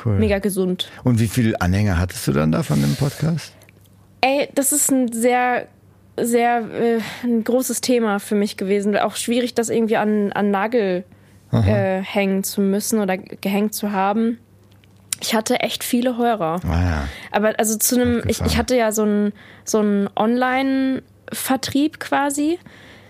[0.06, 0.20] cool.
[0.20, 0.92] mega gesund.
[1.04, 3.52] Und wie viele Anhänger hattest du dann da von dem Podcast?
[4.22, 5.68] Ey, das ist ein sehr
[6.20, 8.96] sehr äh, ein großes Thema für mich gewesen.
[8.96, 11.04] Auch schwierig, das irgendwie an, an Nagel
[11.52, 14.38] äh, hängen zu müssen oder gehängt zu haben.
[15.22, 16.60] Ich hatte echt viele Hörer.
[16.64, 17.08] Ah, ja.
[17.32, 19.34] Aber also zu einem, ich, ich hatte ja so einen
[19.66, 19.80] so
[20.16, 22.60] Online-Vertrieb quasi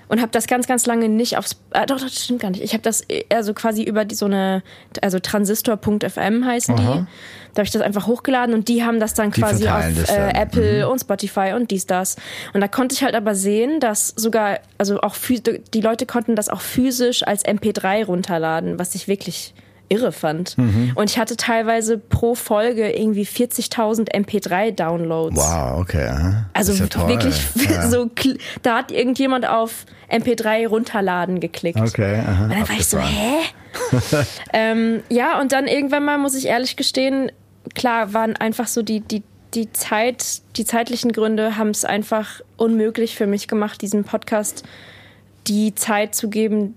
[0.09, 1.57] und habe das ganz, ganz lange nicht aufs.
[1.71, 2.63] Äh, doch, das stimmt gar nicht.
[2.63, 4.63] Ich habe das also quasi über die, so eine,
[5.01, 6.81] also Transistor.fm heißen Aha.
[6.81, 7.05] die.
[7.53, 10.09] Da habe ich das einfach hochgeladen und die haben das dann die quasi auf das
[10.09, 10.91] äh, Apple mhm.
[10.91, 12.15] und Spotify und dies, das.
[12.53, 15.15] Und da konnte ich halt aber sehen, dass sogar, also auch
[15.73, 19.55] die Leute konnten das auch physisch als MP3 runterladen, was ich wirklich
[19.89, 20.57] irre fand.
[20.57, 20.91] Mhm.
[20.95, 25.35] Und ich hatte teilweise pro Folge irgendwie 40.000 MP3-Downloads.
[25.35, 26.09] Wow, okay.
[26.53, 27.35] Also ja wirklich
[27.69, 27.87] ja.
[27.89, 28.09] so,
[28.61, 31.79] da hat irgendjemand auf MP3 runterladen geklickt.
[31.79, 32.19] Okay.
[32.25, 33.39] Aha, und dann war ich so, hä?
[34.53, 37.31] ähm, ja, und dann irgendwann mal, muss ich ehrlich gestehen,
[37.75, 39.23] klar, waren einfach so die, die,
[39.53, 44.63] die Zeit, die zeitlichen Gründe haben es einfach unmöglich für mich gemacht, diesem Podcast
[45.47, 46.75] die Zeit zu geben,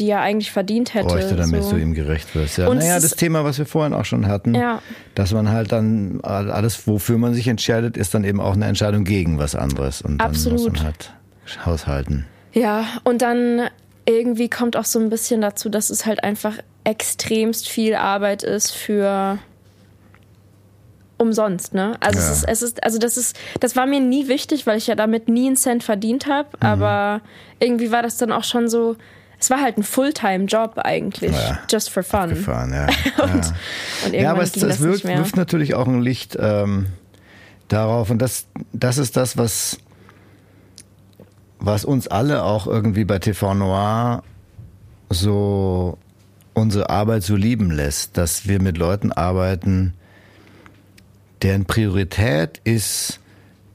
[0.00, 1.08] die er eigentlich verdient hätte.
[1.08, 1.72] Bräuchte, damit so.
[1.72, 2.58] du ihm gerecht wirst.
[2.58, 4.82] Ja, naja, das Thema, was wir vorhin auch schon hatten, ja.
[5.14, 9.04] dass man halt dann alles, wofür man sich entscheidet, ist dann eben auch eine Entscheidung
[9.04, 10.02] gegen was anderes.
[10.02, 10.58] Und dann Absolut.
[10.58, 11.12] muss man halt
[11.64, 12.26] haushalten.
[12.52, 13.68] Ja, und dann
[14.06, 18.72] irgendwie kommt auch so ein bisschen dazu, dass es halt einfach extremst viel Arbeit ist
[18.72, 19.38] für
[21.18, 21.96] umsonst, ne?
[22.00, 22.24] Also ja.
[22.24, 24.94] es ist, es ist, also das ist, das war mir nie wichtig, weil ich ja
[24.94, 26.48] damit nie einen Cent verdient habe.
[26.56, 26.66] Mhm.
[26.66, 27.20] Aber
[27.60, 28.96] irgendwie war das dann auch schon so,
[29.40, 32.30] es war halt ein Fulltime-Job eigentlich, ja, just for fun.
[32.46, 32.86] Ja.
[33.24, 33.52] und, ja.
[34.06, 36.86] und ja, aber es, es wirft, wirft, natürlich auch ein Licht ähm,
[37.68, 39.78] darauf und das, das ist das, was,
[41.58, 44.22] was uns alle auch irgendwie bei TV Noir
[45.08, 45.98] so
[46.54, 49.94] unsere Arbeit so lieben lässt, dass wir mit Leuten arbeiten,
[51.42, 53.20] deren Priorität ist,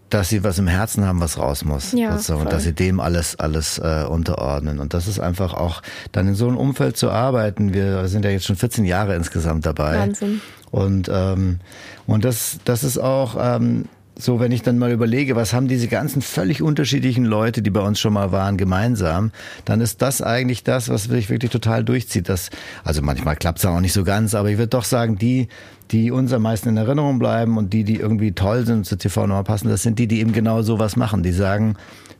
[0.09, 1.91] dass sie was im Herzen haben, was raus muss.
[1.91, 4.79] Ja, und dass sie dem alles, alles äh, unterordnen.
[4.79, 7.73] Und das ist einfach auch dann in so einem Umfeld zu arbeiten.
[7.73, 9.97] Wir sind ja jetzt schon 14 Jahre insgesamt dabei.
[9.97, 10.41] Wahnsinn.
[10.71, 11.59] Und, ähm,
[12.05, 13.85] und das, das ist auch, ähm,
[14.17, 17.81] so, wenn ich dann mal überlege, was haben diese ganzen völlig unterschiedlichen Leute, die bei
[17.81, 19.31] uns schon mal waren, gemeinsam,
[19.65, 22.29] dann ist das eigentlich das, was sich wirklich total durchzieht.
[22.29, 22.49] Das,
[22.83, 25.49] also manchmal klappt es auch nicht so ganz, aber ich würde doch sagen, die,
[25.91, 28.97] die uns am meisten in Erinnerung bleiben und die, die irgendwie toll sind und zur
[28.97, 31.23] TV-Nummer passen, das sind die, die eben genau sowas machen.
[31.23, 31.75] Die sagen,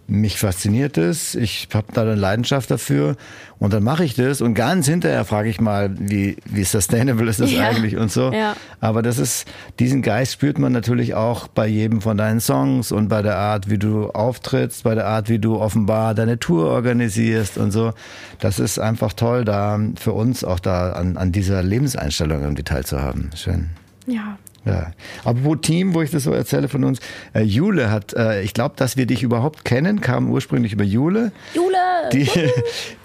[0.08, 3.16] mich fasziniert es, ich habe da eine Leidenschaft dafür
[3.58, 7.40] und dann mache ich das und ganz hinterher frage ich mal, wie, wie sustainable ist
[7.40, 7.70] das ja.
[7.70, 8.32] eigentlich und so.
[8.32, 8.56] Ja.
[8.82, 9.48] Aber das ist,
[9.80, 13.70] diesen Geist spürt man natürlich auch bei jedem von deinen Songs und bei der Art,
[13.70, 17.94] wie du auftrittst, bei der Art, wie du offenbar deine Tour organisierst und so.
[18.40, 23.32] Das ist einfach toll, da für uns auch da an, an dieser Lebenseinstellung irgendwie teilzuhaben.
[23.36, 23.72] Schön.
[24.06, 24.92] Ja, ja.
[25.24, 27.00] Apropos Team, wo ich das so erzähle von uns,
[27.34, 31.32] äh, Jule hat, äh, ich glaube, dass wir dich überhaupt kennen, kam ursprünglich über Jule.
[31.54, 31.76] Jule!
[32.14, 32.28] Die,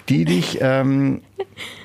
[0.09, 1.21] die dich ähm,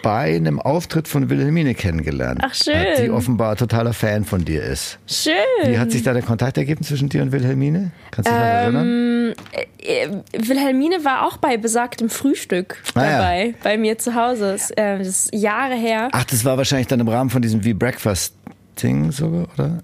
[0.02, 2.74] bei einem Auftritt von Wilhelmine kennengelernt Ach, schön.
[2.74, 4.98] hat, die offenbar totaler Fan von dir ist.
[5.06, 5.34] Schön.
[5.64, 7.92] Wie hat sich da der Kontakt ergeben zwischen dir und Wilhelmine?
[8.10, 9.34] Kannst du dich ähm, erinnern?
[9.78, 10.08] Äh,
[10.48, 13.52] Wilhelmine war auch bei besagtem Frühstück ah, dabei, ja.
[13.62, 14.52] bei mir zu Hause.
[14.52, 16.08] Das, äh, das ist Jahre her.
[16.12, 18.35] Ach, das war wahrscheinlich dann im Rahmen von diesem V-Breakfast
[18.82, 19.82] Ding sogar, oder?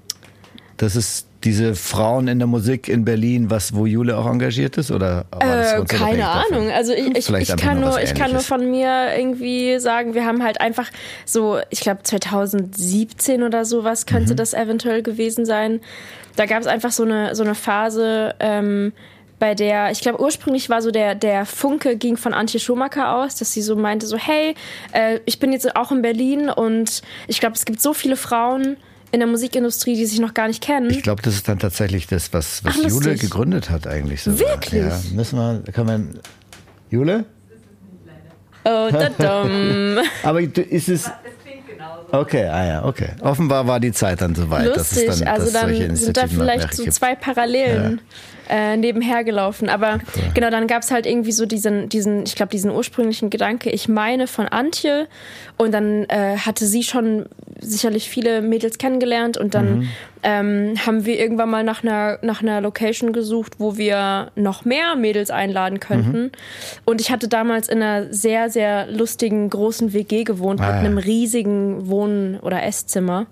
[0.76, 4.90] Das ist diese Frauen in der Musik in Berlin, was wo Jule auch engagiert ist
[4.90, 6.70] oder äh, keine Ahnung.
[6.70, 10.42] Also ich, ich, ich kann nur ich kann nur von mir irgendwie sagen, wir haben
[10.42, 10.88] halt einfach
[11.24, 14.36] so, ich glaube 2017 oder sowas könnte mhm.
[14.36, 15.80] das eventuell gewesen sein.
[16.36, 18.34] Da gab es einfach so eine so eine Phase.
[18.40, 18.92] Ähm,
[19.42, 23.34] bei der, ich glaube, ursprünglich war so der, der Funke ging von Antje Schumacher aus,
[23.34, 24.54] dass sie so meinte, so, hey,
[24.92, 28.76] äh, ich bin jetzt auch in Berlin und ich glaube, es gibt so viele Frauen
[29.10, 30.90] in der Musikindustrie, die sich noch gar nicht kennen.
[30.90, 34.22] Ich glaube, das ist dann tatsächlich das, was, was Ach, Jule gegründet hat eigentlich.
[34.22, 34.38] Sogar.
[34.38, 34.80] Wirklich?
[34.80, 36.20] Ja, müssen wir, kann man,
[36.88, 37.24] Jule?
[38.64, 39.98] Oh, da dumm.
[40.22, 41.10] Aber ist es...
[42.12, 43.08] Okay, ah ja, okay.
[43.22, 44.66] Offenbar war die Zeit dann soweit.
[44.66, 48.00] Lustig, dass es dann, also dann sind da vielleicht so zwei Parallelen.
[48.02, 48.16] Ja
[48.52, 49.68] äh, nebenher gelaufen.
[49.68, 50.22] Aber cool.
[50.34, 53.88] genau, dann gab es halt irgendwie so diesen, diesen, ich glaube, diesen ursprünglichen Gedanke, ich
[53.88, 55.08] meine von Antje.
[55.56, 57.26] Und dann äh, hatte sie schon
[57.60, 59.88] sicherlich viele Mädels kennengelernt und dann mhm.
[60.22, 64.96] ähm, haben wir irgendwann mal nach einer, nach einer Location gesucht, wo wir noch mehr
[64.96, 66.22] Mädels einladen könnten.
[66.22, 66.30] Mhm.
[66.84, 70.98] Und ich hatte damals in einer sehr, sehr lustigen großen WG gewohnt ah, mit einem
[70.98, 73.26] riesigen Wohn- oder Esszimmer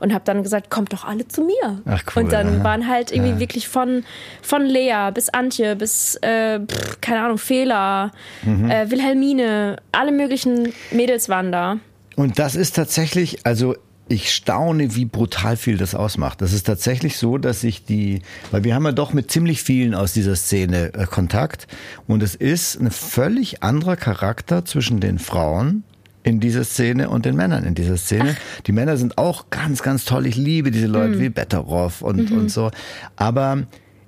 [0.00, 1.82] und habe dann gesagt, kommt doch alle zu mir.
[1.84, 2.64] Ach, cool, und dann ja.
[2.64, 3.40] waren halt irgendwie ja.
[3.40, 4.04] wirklich von,
[4.42, 8.10] von Lea bis Antje bis, äh, pff, keine Ahnung, Fela,
[8.42, 8.70] mhm.
[8.70, 11.78] äh, Wilhelmine, alle möglichen Mädels waren da.
[12.16, 13.74] Und das ist tatsächlich, also
[14.06, 16.42] ich staune, wie brutal viel das ausmacht.
[16.42, 19.94] Das ist tatsächlich so, dass sich die, weil wir haben ja doch mit ziemlich vielen
[19.94, 21.66] aus dieser Szene äh, Kontakt
[22.06, 25.84] und es ist ein völlig anderer Charakter zwischen den Frauen
[26.24, 28.36] in dieser Szene und den Männern in dieser Szene.
[28.36, 28.62] Ach.
[28.62, 30.26] Die Männer sind auch ganz, ganz toll.
[30.26, 31.20] Ich liebe diese Leute mhm.
[31.20, 32.38] wie Betteroff und, mhm.
[32.38, 32.70] und so.
[33.14, 33.64] Aber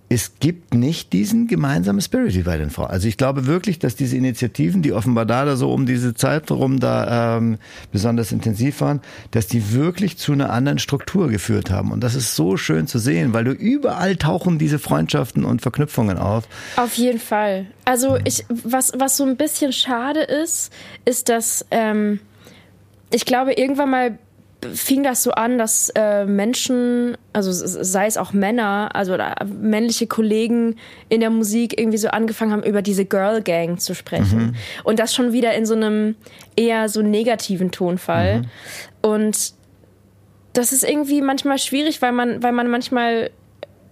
[0.09, 2.91] es gibt nicht diesen gemeinsamen Spirit wie bei den Frauen.
[2.91, 6.49] Also ich glaube wirklich, dass diese Initiativen, die offenbar da, da so um diese Zeit
[6.51, 7.59] rum da ähm,
[7.91, 9.01] besonders intensiv waren,
[9.33, 11.91] dass die wirklich zu einer anderen Struktur geführt haben.
[11.91, 16.19] Und das ist so schön zu sehen, weil du überall tauchen diese Freundschaften und Verknüpfungen
[16.19, 16.45] auf.
[16.77, 17.67] Auf jeden Fall.
[17.85, 20.73] Also ich, was, was so ein bisschen schade ist,
[21.05, 22.21] ist, dass ähm,
[23.11, 24.19] ich glaube, irgendwann mal
[24.75, 29.17] fing das so an, dass äh, Menschen, also sei es auch Männer, also
[29.61, 30.77] männliche Kollegen
[31.09, 34.39] in der Musik irgendwie so angefangen haben, über diese Girl Gang zu sprechen.
[34.39, 34.55] Mhm.
[34.85, 36.17] Und das schon wieder in so einem
[36.57, 38.41] eher so negativen Tonfall.
[38.41, 38.47] Mhm.
[39.03, 39.55] Und
[40.53, 43.31] das ist irgendwie manchmal schwierig, weil man, weil man manchmal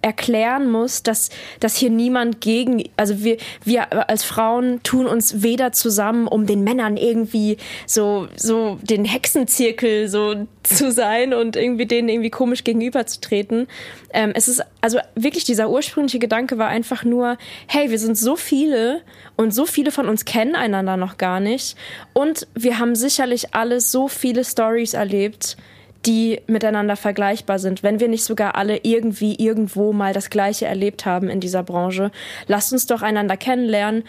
[0.05, 5.71] erklären muss, dass, dass hier niemand gegen, also wir, wir als Frauen tun uns weder
[5.71, 12.07] zusammen, um den Männern irgendwie so, so den Hexenzirkel so zu sein und irgendwie denen
[12.07, 13.67] irgendwie komisch gegenüberzutreten.
[14.13, 18.35] Ähm, es ist, also wirklich dieser ursprüngliche Gedanke war einfach nur, hey, wir sind so
[18.35, 19.01] viele
[19.37, 21.75] und so viele von uns kennen einander noch gar nicht
[22.13, 25.57] und wir haben sicherlich alle so viele Stories erlebt,
[26.05, 31.05] die miteinander vergleichbar sind, wenn wir nicht sogar alle irgendwie irgendwo mal das Gleiche erlebt
[31.05, 32.11] haben in dieser Branche.
[32.47, 34.03] Lasst uns doch einander kennenlernen,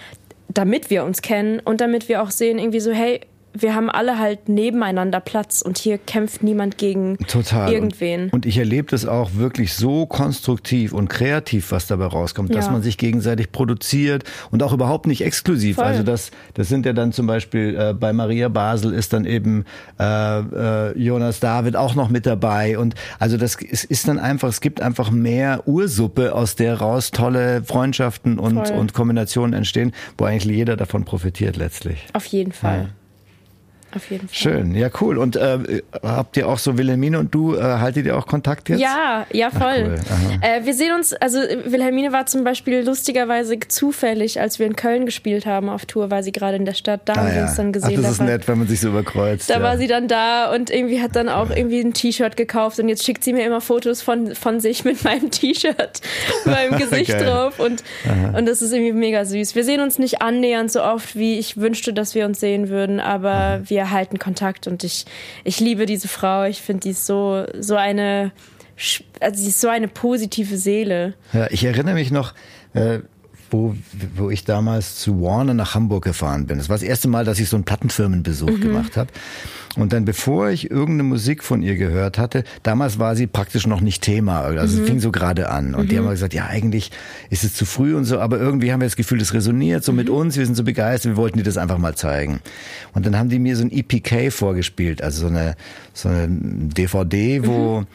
[0.48, 3.20] damit wir uns kennen und damit wir auch sehen, irgendwie so, hey,
[3.62, 7.73] wir haben alle halt nebeneinander Platz und hier kämpft niemand gegen Total.
[7.73, 8.31] irgendwen.
[8.31, 12.57] Und, ich erlebe das auch wirklich so konstruktiv und kreativ, was dabei rauskommt, ja.
[12.57, 15.77] dass man sich gegenseitig produziert und auch überhaupt nicht exklusiv.
[15.77, 15.85] Voll.
[15.85, 19.64] Also das, das sind ja dann zum Beispiel äh, bei Maria Basel ist dann eben
[19.99, 24.49] äh, äh, Jonas David auch noch mit dabei und also das ist, ist dann einfach,
[24.49, 30.25] es gibt einfach mehr Ursuppe, aus der raus tolle Freundschaften und, und Kombinationen entstehen, wo
[30.25, 32.07] eigentlich jeder davon profitiert letztlich.
[32.12, 32.83] Auf jeden Fall.
[32.83, 33.06] Ja.
[33.96, 34.37] Auf jeden Fall.
[34.37, 35.16] Schön, ja cool.
[35.16, 38.80] Und äh, habt ihr auch so Wilhelmine und du, äh, haltet ihr auch Kontakt jetzt?
[38.80, 39.96] Ja, ja voll.
[39.98, 40.38] Ach, cool.
[40.42, 45.06] äh, wir sehen uns, also Wilhelmine war zum Beispiel lustigerweise zufällig, als wir in Köln
[45.06, 47.54] gespielt haben auf Tour, war sie gerade in der Stadt, da ah, haben wir uns
[47.54, 47.96] dann gesehen.
[47.98, 49.48] Ach, das ist war, nett, wenn man sich so überkreuzt.
[49.48, 49.62] Da ja.
[49.62, 53.04] war sie dann da und irgendwie hat dann auch irgendwie ein T-Shirt gekauft und jetzt
[53.04, 56.00] schickt sie mir immer Fotos von, von sich mit meinem T-Shirt,
[56.44, 57.82] meinem Gesicht drauf und,
[58.37, 59.54] und das ist irgendwie mega süß.
[59.54, 63.00] Wir sehen uns nicht annähernd so oft, wie ich wünschte, dass wir uns sehen würden,
[63.00, 63.70] aber mhm.
[63.70, 65.07] wir halten Kontakt und ich,
[65.44, 66.44] ich liebe diese Frau.
[66.44, 68.33] Ich finde, die ist so, so eine,
[69.20, 71.14] also sie ist so eine positive Seele.
[71.33, 72.35] Ja, ich erinnere mich noch,
[72.75, 73.01] äh,
[73.50, 73.74] wo,
[74.16, 76.59] wo ich damals zu Warner nach Hamburg gefahren bin.
[76.59, 78.61] Das war das erste Mal, dass ich so einen Plattenfirmenbesuch mhm.
[78.61, 79.11] gemacht habe.
[79.76, 83.80] Und dann, bevor ich irgendeine Musik von ihr gehört hatte, damals war sie praktisch noch
[83.80, 84.40] nicht Thema.
[84.40, 84.82] Also mhm.
[84.82, 85.74] es fing so gerade an.
[85.74, 85.88] Und mhm.
[85.88, 86.90] die haben gesagt, ja, eigentlich
[87.28, 89.92] ist es zu früh und so, aber irgendwie haben wir das Gefühl, das resoniert so
[89.92, 90.14] mit mhm.
[90.14, 92.40] uns, wir sind so begeistert, wir wollten dir das einfach mal zeigen.
[92.94, 95.56] Und dann haben die mir so ein EPK vorgespielt, also so eine,
[95.92, 97.87] so eine DVD, wo mhm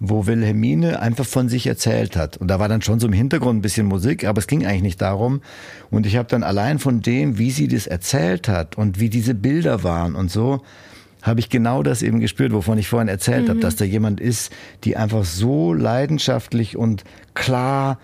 [0.00, 2.38] wo Wilhelmine einfach von sich erzählt hat.
[2.38, 4.82] Und da war dann schon so im Hintergrund ein bisschen Musik, aber es ging eigentlich
[4.82, 5.42] nicht darum.
[5.90, 9.34] Und ich habe dann allein von dem, wie sie das erzählt hat und wie diese
[9.34, 10.62] Bilder waren und so,
[11.22, 13.50] habe ich genau das eben gespürt, wovon ich vorhin erzählt mhm.
[13.50, 14.50] habe, dass da jemand ist,
[14.84, 17.98] die einfach so leidenschaftlich und klar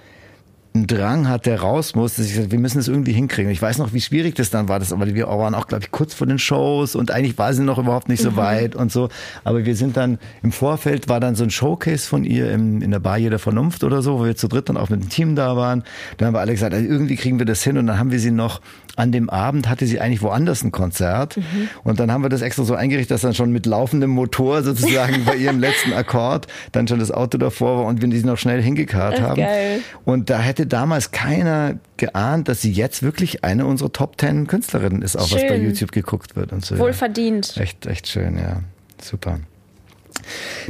[0.76, 3.50] einen Drang hat, der raus muss, dass ich gesagt, wir müssen es irgendwie hinkriegen.
[3.50, 4.78] Ich weiß noch, wie schwierig das dann war.
[4.78, 7.62] Das, aber wir waren auch, glaube ich, kurz vor den Shows und eigentlich war sie
[7.62, 8.36] noch überhaupt nicht so mhm.
[8.36, 9.08] weit und so.
[9.44, 12.90] Aber wir sind dann im Vorfeld war dann so ein Showcase von ihr im, in
[12.90, 15.36] der Bar jeder Vernunft oder so, wo wir zu dritt dann auch mit dem Team
[15.36, 15.82] da waren.
[16.18, 18.20] Da haben wir alle gesagt, also irgendwie kriegen wir das hin und dann haben wir
[18.20, 18.60] sie noch
[18.96, 21.36] an dem Abend hatte sie eigentlich woanders ein Konzert.
[21.36, 21.68] Mhm.
[21.84, 25.24] Und dann haben wir das extra so eingerichtet, dass dann schon mit laufendem Motor sozusagen
[25.24, 28.62] bei ihrem letzten Akkord dann schon das Auto davor war und wir sie noch schnell
[28.62, 29.36] hingekarrt haben.
[29.36, 29.80] Geil.
[30.04, 35.02] Und da hätte damals keiner geahnt, dass sie jetzt wirklich eine unserer Top Ten Künstlerinnen
[35.02, 35.42] ist, auch schön.
[35.42, 36.78] was bei YouTube geguckt wird und so.
[36.78, 37.54] Wohlverdient.
[37.56, 37.62] Ja.
[37.62, 38.62] Echt, echt schön, ja.
[39.00, 39.40] Super.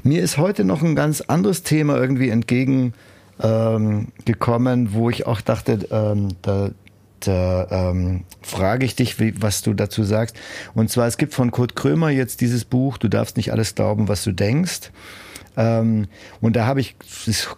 [0.02, 2.92] Mir ist heute noch ein ganz anderes Thema irgendwie entgegen
[3.40, 6.70] ähm, gekommen, wo ich auch dachte, ähm, da
[7.20, 10.36] da ähm, frage ich dich, wie, was du dazu sagst.
[10.74, 14.08] Und zwar, es gibt von Kurt Krömer jetzt dieses Buch, Du darfst nicht alles glauben,
[14.08, 14.90] was du denkst.
[15.56, 16.08] Ähm,
[16.40, 16.96] und da habe ich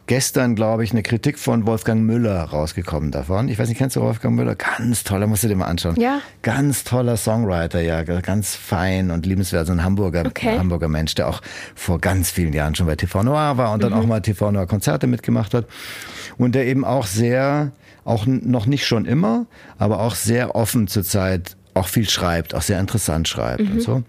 [0.07, 3.49] gestern, glaube ich, eine Kritik von Wolfgang Müller rausgekommen davon.
[3.49, 4.55] Ich weiß nicht, kennst du Wolfgang Müller?
[4.55, 5.97] Ganz toller, musst du dir mal anschauen.
[5.99, 6.21] Ja.
[6.43, 9.67] Ganz toller Songwriter, ja, ganz fein und liebenswert.
[9.67, 10.57] So ein Hamburger, okay.
[10.59, 11.41] Hamburger Mensch, der auch
[11.75, 13.99] vor ganz vielen Jahren schon bei TV Noir war und dann mhm.
[13.99, 15.67] auch mal TV Noir Konzerte mitgemacht hat.
[16.37, 17.73] Und der eben auch sehr,
[18.05, 19.47] auch noch nicht schon immer,
[19.79, 23.73] aber auch sehr offen zurzeit auch viel schreibt, auch sehr interessant schreibt mhm.
[23.73, 24.03] und so.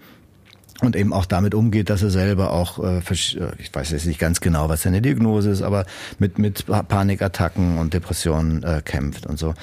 [0.82, 4.18] Und eben auch damit umgeht, dass er selber auch, äh, äh, ich weiß jetzt nicht
[4.18, 5.84] ganz genau, was seine Diagnose ist, aber
[6.18, 9.54] mit, mit Panikattacken und Depressionen äh, kämpft und so.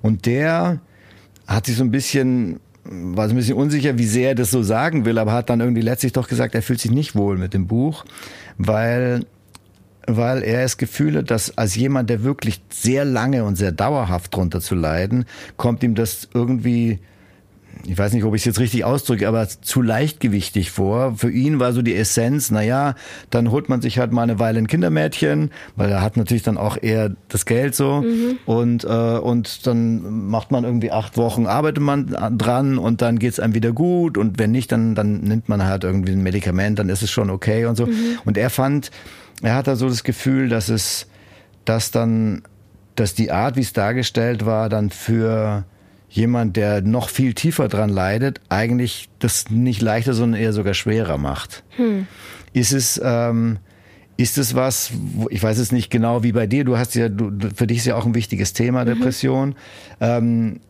[0.00, 0.80] Und der
[1.46, 4.62] hat sich so ein bisschen war so ein bisschen unsicher, wie sehr er das so
[4.62, 7.54] sagen will, aber hat dann irgendwie letztlich doch gesagt, er fühlt sich nicht wohl mit
[7.54, 8.04] dem Buch,
[8.58, 9.24] weil
[10.06, 14.34] weil er das Gefühl hat, dass als jemand, der wirklich sehr lange und sehr dauerhaft
[14.34, 17.00] drunter zu leiden, kommt ihm das irgendwie
[17.86, 21.14] ich weiß nicht, ob ich es jetzt richtig ausdrücke, aber zu leichtgewichtig vor.
[21.16, 22.94] Für ihn war so die Essenz, naja,
[23.30, 26.58] dann holt man sich halt mal eine Weile ein Kindermädchen, weil er hat natürlich dann
[26.58, 28.38] auch eher das Geld so mhm.
[28.46, 32.06] und, äh, und dann macht man irgendwie acht Wochen, arbeitet man
[32.38, 35.84] dran und dann geht's einem wieder gut und wenn nicht, dann, dann nimmt man halt
[35.84, 37.86] irgendwie ein Medikament, dann ist es schon okay und so.
[37.86, 38.18] Mhm.
[38.24, 38.90] Und er fand,
[39.42, 41.08] er hat da so das Gefühl, dass es,
[41.64, 42.42] dass dann,
[42.94, 45.64] dass die Art, wie es dargestellt war, dann für
[46.08, 51.18] jemand, der noch viel tiefer dran leidet, eigentlich das nicht leichter, sondern eher sogar schwerer
[51.18, 51.64] macht.
[51.76, 52.06] Hm.
[52.52, 53.58] Ist es, ähm,
[54.18, 54.92] ist es was,
[55.30, 57.86] ich weiß es nicht genau wie bei dir, du hast ja, du, für dich ist
[57.86, 58.88] ja auch ein wichtiges Thema, mhm.
[58.88, 59.48] Depression.
[59.48, 59.54] Mhm.
[60.00, 60.60] Ähm,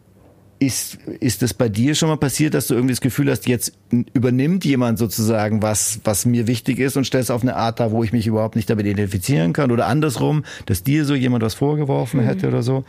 [0.63, 3.73] ist, ist das bei dir schon mal passiert, dass du irgendwie das Gefühl hast, jetzt
[4.13, 8.05] übernimmt jemand sozusagen was, was mir wichtig ist und stellst auf eine Art da, wo
[8.05, 9.73] ich mich überhaupt nicht damit identifizieren kann?
[9.73, 12.27] Oder andersrum, dass dir so jemand was vorgeworfen mhm.
[12.27, 12.85] hätte oder so?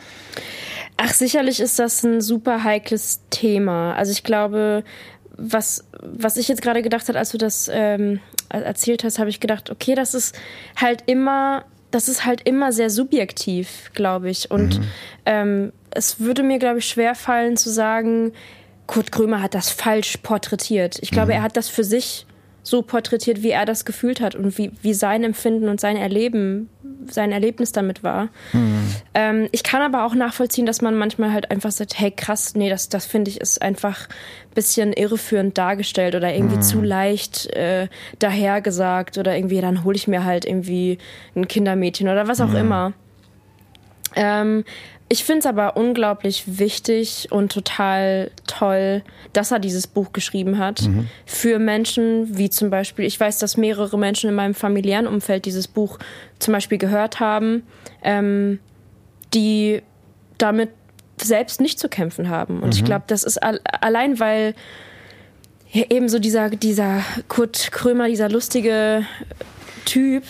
[0.97, 3.95] Ach, sicherlich ist das ein super heikles Thema.
[3.95, 4.83] Also ich glaube,
[5.35, 9.39] was, was ich jetzt gerade gedacht habe, als du das ähm, erzählt hast, habe ich
[9.39, 10.35] gedacht, okay, das ist
[10.75, 14.49] halt immer, das ist halt immer sehr subjektiv, glaube ich.
[14.49, 14.87] Und mhm.
[15.25, 18.33] ähm, es würde mir, glaube ich, schwer fallen zu sagen,
[18.87, 20.97] Kurt Krömer hat das falsch porträtiert.
[21.01, 21.37] Ich glaube, mhm.
[21.37, 22.25] er hat das für sich
[22.63, 26.69] so porträtiert, wie er das gefühlt hat und wie, wie sein Empfinden und sein Erleben,
[27.09, 28.29] sein Erlebnis damit war.
[28.53, 28.95] Mhm.
[29.13, 32.69] Ähm, ich kann aber auch nachvollziehen, dass man manchmal halt einfach sagt, hey krass, nee,
[32.69, 36.61] das, das finde ich ist einfach ein bisschen irreführend dargestellt oder irgendwie mhm.
[36.61, 40.97] zu leicht äh, dahergesagt oder irgendwie, dann hole ich mir halt irgendwie
[41.35, 42.55] ein Kindermädchen oder was auch mhm.
[42.55, 42.93] immer.
[44.15, 44.63] Ähm,
[45.09, 49.03] ich finde es aber unglaublich wichtig und total toll,
[49.33, 50.83] dass er dieses Buch geschrieben hat.
[50.83, 51.07] Mhm.
[51.25, 55.67] Für Menschen wie zum Beispiel, ich weiß, dass mehrere Menschen in meinem familiären Umfeld dieses
[55.67, 55.99] Buch
[56.39, 57.63] zum Beispiel gehört haben,
[58.01, 58.59] ähm,
[59.33, 59.81] die
[60.37, 60.69] damit
[61.21, 62.63] selbst nicht zu kämpfen haben.
[62.63, 62.73] Und mhm.
[62.73, 64.55] ich glaube, das ist allein, weil
[65.71, 69.05] ja, eben so dieser, dieser Kurt Krömer, dieser lustige
[69.85, 70.23] Typ,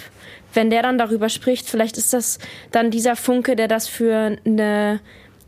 [0.53, 2.39] wenn der dann darüber spricht, vielleicht ist das
[2.71, 4.99] dann dieser Funke, der das für eine,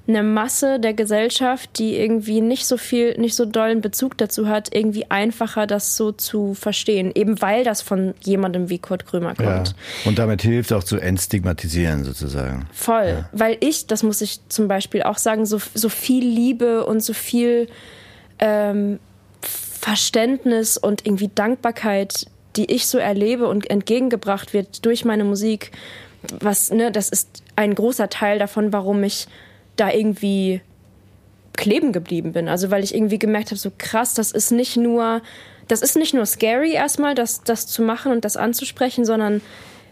[0.08, 4.74] eine Masse der Gesellschaft, die irgendwie nicht so viel, nicht so dollen Bezug dazu hat,
[4.76, 7.12] irgendwie einfacher, das so zu verstehen.
[7.16, 9.70] Eben weil das von jemandem wie Kurt Krömer kommt.
[9.70, 9.74] Ja.
[10.06, 12.68] Und damit hilft auch zu entstigmatisieren sozusagen.
[12.72, 13.08] Voll.
[13.08, 13.30] Ja.
[13.32, 17.14] Weil ich, das muss ich zum Beispiel auch sagen, so, so viel Liebe und so
[17.14, 17.68] viel
[18.40, 19.00] ähm,
[19.42, 22.26] Verständnis und irgendwie Dankbarkeit
[22.56, 25.72] die ich so erlebe und entgegengebracht wird durch meine Musik,
[26.40, 29.28] was, ne, das ist ein großer Teil davon, warum ich
[29.76, 30.62] da irgendwie
[31.54, 32.48] kleben geblieben bin.
[32.48, 35.22] Also weil ich irgendwie gemerkt habe, so krass, das ist nicht nur,
[35.68, 39.42] das ist nicht nur scary erstmal, das, das zu machen und das anzusprechen, sondern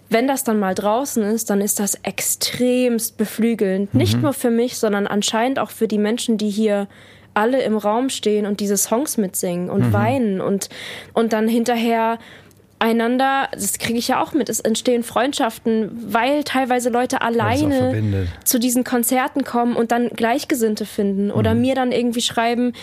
[0.09, 3.93] wenn das dann mal draußen ist, dann ist das extremst beflügelnd.
[3.93, 3.97] Mhm.
[3.97, 6.87] Nicht nur für mich, sondern anscheinend auch für die Menschen, die hier
[7.33, 9.93] alle im Raum stehen und diese Songs mitsingen und mhm.
[9.93, 10.69] weinen und,
[11.13, 12.19] und dann hinterher
[12.83, 18.59] einander, das kriege ich ja auch mit, es entstehen Freundschaften, weil teilweise Leute alleine zu
[18.59, 21.61] diesen Konzerten kommen und dann Gleichgesinnte finden oder mhm.
[21.61, 22.73] mir dann irgendwie schreiben,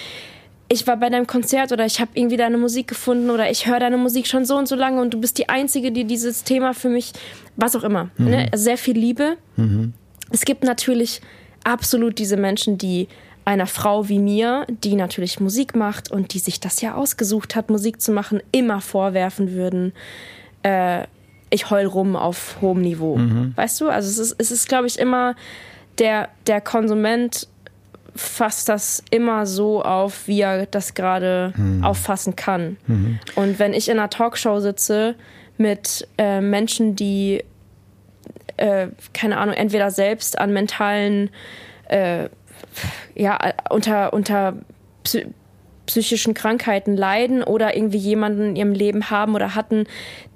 [0.68, 3.78] ich war bei deinem Konzert oder ich habe irgendwie deine Musik gefunden oder ich höre
[3.78, 6.72] deine Musik schon so und so lange und du bist die Einzige, die dieses Thema
[6.72, 7.12] für mich,
[7.56, 8.30] was auch immer, mhm.
[8.30, 8.50] ne?
[8.54, 9.36] sehr viel Liebe.
[9.56, 9.92] Mhm.
[10.32, 11.20] Es gibt natürlich
[11.62, 13.08] absolut diese Menschen, die
[13.44, 17.70] einer Frau wie mir, die natürlich Musik macht und die sich das ja ausgesucht hat,
[17.70, 19.92] Musik zu machen, immer vorwerfen würden,
[20.62, 21.04] äh,
[21.50, 23.16] ich heul rum auf hohem Niveau.
[23.16, 23.52] Mhm.
[23.56, 23.88] Weißt du?
[23.88, 25.34] Also es ist, es ist glaube ich, immer
[25.98, 27.48] der, der Konsument
[28.14, 31.84] fasst das immer so auf, wie er das gerade mhm.
[31.84, 32.76] auffassen kann.
[32.86, 33.18] Mhm.
[33.34, 35.14] Und wenn ich in einer Talkshow sitze
[35.58, 37.44] mit äh, Menschen, die,
[38.56, 41.30] äh, keine Ahnung, entweder selbst an mentalen
[41.88, 42.28] äh,
[43.14, 43.38] ja,
[43.70, 44.54] unter, unter
[45.86, 49.86] psychischen Krankheiten leiden oder irgendwie jemanden in ihrem Leben haben oder hatten,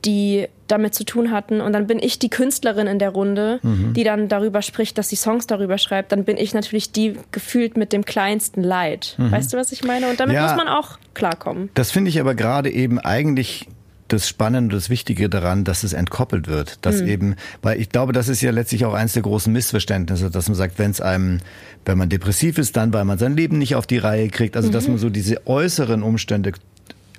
[0.05, 1.61] die damit zu tun hatten.
[1.61, 3.93] Und dann bin ich die Künstlerin in der Runde, mhm.
[3.93, 6.11] die dann darüber spricht, dass sie Songs darüber schreibt.
[6.11, 9.15] Dann bin ich natürlich die gefühlt mit dem kleinsten Leid.
[9.19, 9.31] Mhm.
[9.31, 10.09] Weißt du, was ich meine?
[10.09, 11.71] Und damit ja, muss man auch klarkommen.
[11.75, 13.69] Das finde ich aber gerade eben eigentlich
[14.15, 16.79] das Spannende, das Wichtige daran, dass es entkoppelt wird.
[16.83, 17.09] Dass mhm.
[17.09, 20.55] eben, weil ich glaube, das ist ja letztlich auch eines der großen Missverständnisse, dass man
[20.55, 21.41] sagt, wenn es einem,
[21.85, 24.57] wenn man depressiv ist, dann, weil man sein Leben nicht auf die Reihe kriegt.
[24.57, 24.73] Also, mhm.
[24.73, 26.53] dass man so diese äußeren Umstände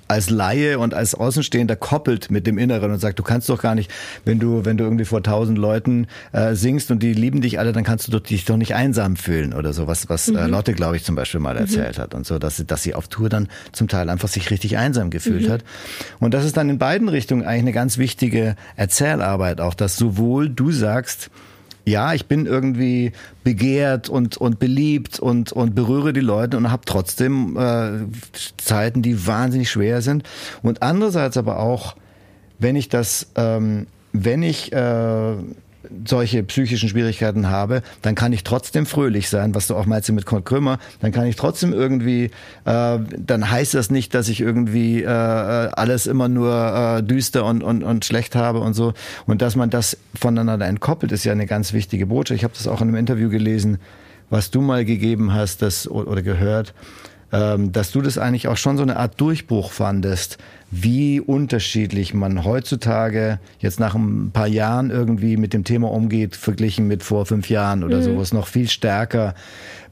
[0.08, 3.74] als Laie und als Außenstehender koppelt mit dem Inneren und sagt, du kannst doch gar
[3.74, 3.90] nicht,
[4.24, 7.72] wenn du, wenn du irgendwie vor tausend Leuten äh, singst und die lieben dich alle,
[7.72, 10.38] dann kannst du dich doch nicht einsam fühlen oder so, was, was äh, mhm.
[10.38, 11.60] äh, Lotte, glaube ich, zum Beispiel mal mhm.
[11.60, 12.02] erzählt mhm.
[12.02, 14.76] hat und so, dass sie, dass sie auf Tour dann zum Teil einfach sich richtig
[14.76, 15.52] einsam gefühlt mhm.
[15.52, 15.64] hat.
[16.20, 20.48] Und das ist dann in beiden Richtungen eigentlich eine ganz wichtige Erzählarbeit auch, dass sowohl
[20.48, 21.30] du sagst,
[21.86, 23.12] ja, ich bin irgendwie
[23.44, 28.06] begehrt und, und beliebt und, und berühre die Leute und habe trotzdem äh,
[28.56, 30.24] Zeiten, die wahnsinnig schwer sind.
[30.62, 31.94] Und andererseits aber auch,
[32.58, 35.36] wenn ich das, ähm, wenn ich äh,
[36.06, 40.26] solche psychischen Schwierigkeiten habe, dann kann ich trotzdem fröhlich sein, was du auch meinst mit
[40.26, 42.30] Kurt Krömer, dann kann ich trotzdem irgendwie,
[42.64, 47.62] äh, dann heißt das nicht, dass ich irgendwie äh, alles immer nur äh, düster und,
[47.62, 48.94] und, und schlecht habe und so.
[49.26, 52.38] Und dass man das voneinander entkoppelt, ist ja eine ganz wichtige Botschaft.
[52.38, 53.78] Ich habe das auch in einem Interview gelesen,
[54.30, 56.74] was du mal gegeben hast das, oder gehört,
[57.38, 60.38] dass du das eigentlich auch schon so eine Art Durchbruch fandest,
[60.70, 66.86] wie unterschiedlich man heutzutage jetzt nach ein paar Jahren irgendwie mit dem Thema umgeht, verglichen
[66.86, 68.02] mit vor fünf Jahren oder mhm.
[68.02, 69.34] sowas noch viel stärker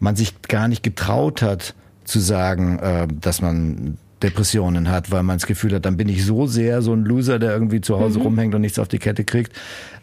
[0.05, 1.75] man sich gar nicht getraut hat
[2.05, 6.25] zu sagen, äh, dass man Depressionen hat, weil man das Gefühl hat, dann bin ich
[6.25, 8.27] so sehr so ein Loser, der irgendwie zu Hause mhm.
[8.27, 9.53] rumhängt und nichts auf die Kette kriegt.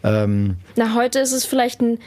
[0.04, 1.98] Ähm Na, heute ist es vielleicht ein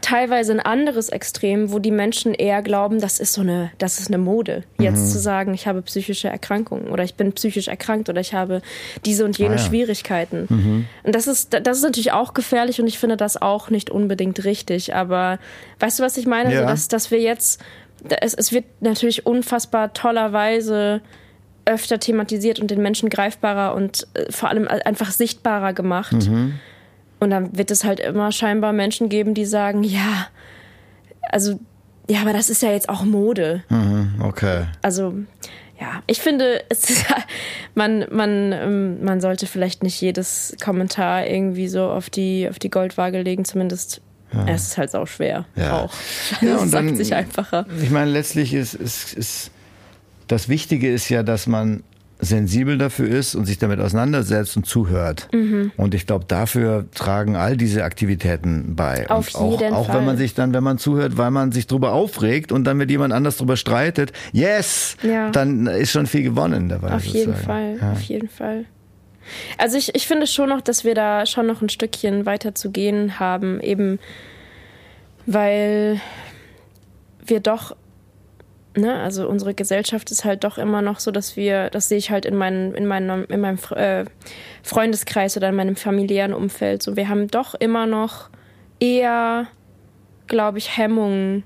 [0.00, 4.08] teilweise ein anderes Extrem, wo die Menschen eher glauben, das ist so eine, das ist
[4.08, 4.64] eine Mode.
[4.78, 5.08] Jetzt mhm.
[5.08, 8.62] zu sagen, ich habe psychische Erkrankungen oder ich bin psychisch erkrankt oder ich habe
[9.04, 9.62] diese und jene ah, ja.
[9.62, 10.46] Schwierigkeiten.
[10.48, 10.86] Mhm.
[11.02, 14.44] Und das ist, das ist natürlich auch gefährlich und ich finde das auch nicht unbedingt
[14.44, 14.94] richtig.
[14.94, 15.38] Aber
[15.80, 16.52] weißt du, was ich meine?
[16.52, 16.60] Ja.
[16.60, 17.62] Also, dass, dass wir jetzt,
[18.20, 21.00] es, es wird natürlich unfassbar tollerweise
[21.64, 26.12] öfter thematisiert und den Menschen greifbarer und äh, vor allem einfach sichtbarer gemacht.
[26.12, 26.58] Mhm.
[27.20, 30.28] Und dann wird es halt immer scheinbar Menschen geben, die sagen, ja,
[31.30, 31.58] also,
[32.08, 33.62] ja, aber das ist ja jetzt auch Mode.
[33.68, 34.66] Mhm, okay.
[34.82, 35.14] Also,
[35.80, 37.04] ja, ich finde, ist,
[37.74, 42.70] man, man, ähm, man sollte vielleicht nicht jedes Kommentar irgendwie so auf die, auf die
[42.70, 44.00] Goldwaage legen, zumindest
[44.32, 44.46] Ja.
[44.46, 45.46] Es ist halt auch schwer.
[45.56, 45.84] Ja.
[45.84, 45.94] Auch.
[46.40, 47.66] Ja, und sagt dann, sich einfacher.
[47.82, 49.50] Ich meine, letztlich ist, ist, ist
[50.26, 51.82] das Wichtige ist ja, dass man
[52.20, 55.28] sensibel dafür ist und sich damit auseinandersetzt und zuhört.
[55.32, 55.70] Mhm.
[55.76, 59.08] Und ich glaube, dafür tragen all diese Aktivitäten bei.
[59.08, 59.98] Auf und jeden auch, auch Fall.
[59.98, 62.90] wenn man sich dann, wenn man zuhört, weil man sich drüber aufregt und dann mit
[62.90, 65.30] jemand anders drüber streitet, yes, Ja.
[65.30, 66.92] dann ist schon viel gewonnen dabei.
[66.92, 67.34] Auf jeden.
[67.34, 67.92] Fall, Ja.
[67.92, 68.64] auf jeden Fall.
[69.58, 72.70] Also ich, ich finde schon noch, dass wir da schon noch ein Stückchen weiter zu
[72.70, 73.98] gehen haben, eben
[75.26, 76.00] weil
[77.26, 77.76] wir doch,
[78.76, 82.10] ne, also unsere Gesellschaft ist halt doch immer noch so, dass wir, das sehe ich
[82.10, 84.04] halt in, meinen, in, meinem, in meinem äh,
[84.62, 88.30] Freundeskreis oder in meinem familiären Umfeld, so wir haben doch immer noch
[88.80, 89.46] eher,
[90.26, 91.44] glaube ich, Hemmungen,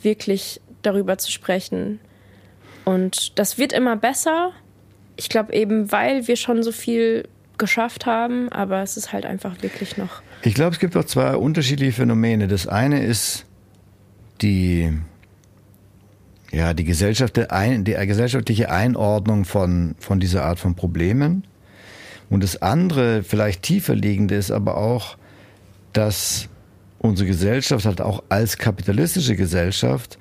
[0.00, 2.00] wirklich darüber zu sprechen.
[2.84, 4.52] Und das wird immer besser.
[5.16, 7.28] Ich glaube eben, weil wir schon so viel
[7.58, 10.22] geschafft haben, aber es ist halt einfach wirklich noch.
[10.42, 12.48] Ich glaube, es gibt auch zwei unterschiedliche Phänomene.
[12.48, 13.46] Das eine ist
[14.42, 14.92] die,
[16.56, 21.44] ja, die, Gesellschaft, die gesellschaftliche Einordnung von, von dieser Art von Problemen.
[22.30, 25.18] Und das andere, vielleicht tiefer liegende, ist aber auch,
[25.92, 26.48] dass
[26.98, 30.18] unsere Gesellschaft halt auch als kapitalistische Gesellschaft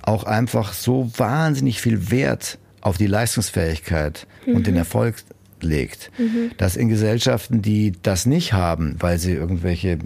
[0.00, 5.16] auch einfach so wahnsinnig viel Wert auf die Leistungsfähigkeit und den Erfolg
[5.60, 6.10] legt,
[6.56, 9.98] dass in Gesellschaften, die das nicht haben, weil sie irgendwelche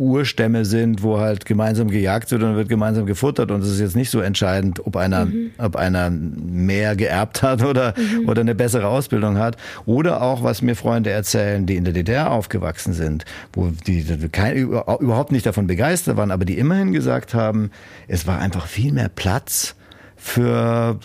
[0.00, 3.50] Urstämme sind, wo halt gemeinsam gejagt wird und wird gemeinsam gefuttert.
[3.50, 5.28] Und es ist jetzt nicht so entscheidend, ob einer,
[5.58, 7.94] ob einer mehr geerbt hat oder,
[8.26, 9.56] oder eine bessere Ausbildung hat.
[9.86, 14.56] Oder auch, was mir Freunde erzählen, die in der DDR aufgewachsen sind, wo die kein,
[14.56, 17.70] überhaupt nicht davon begeistert waren, aber die immerhin gesagt haben,
[18.08, 19.76] es war einfach viel mehr Platz
[20.16, 20.98] für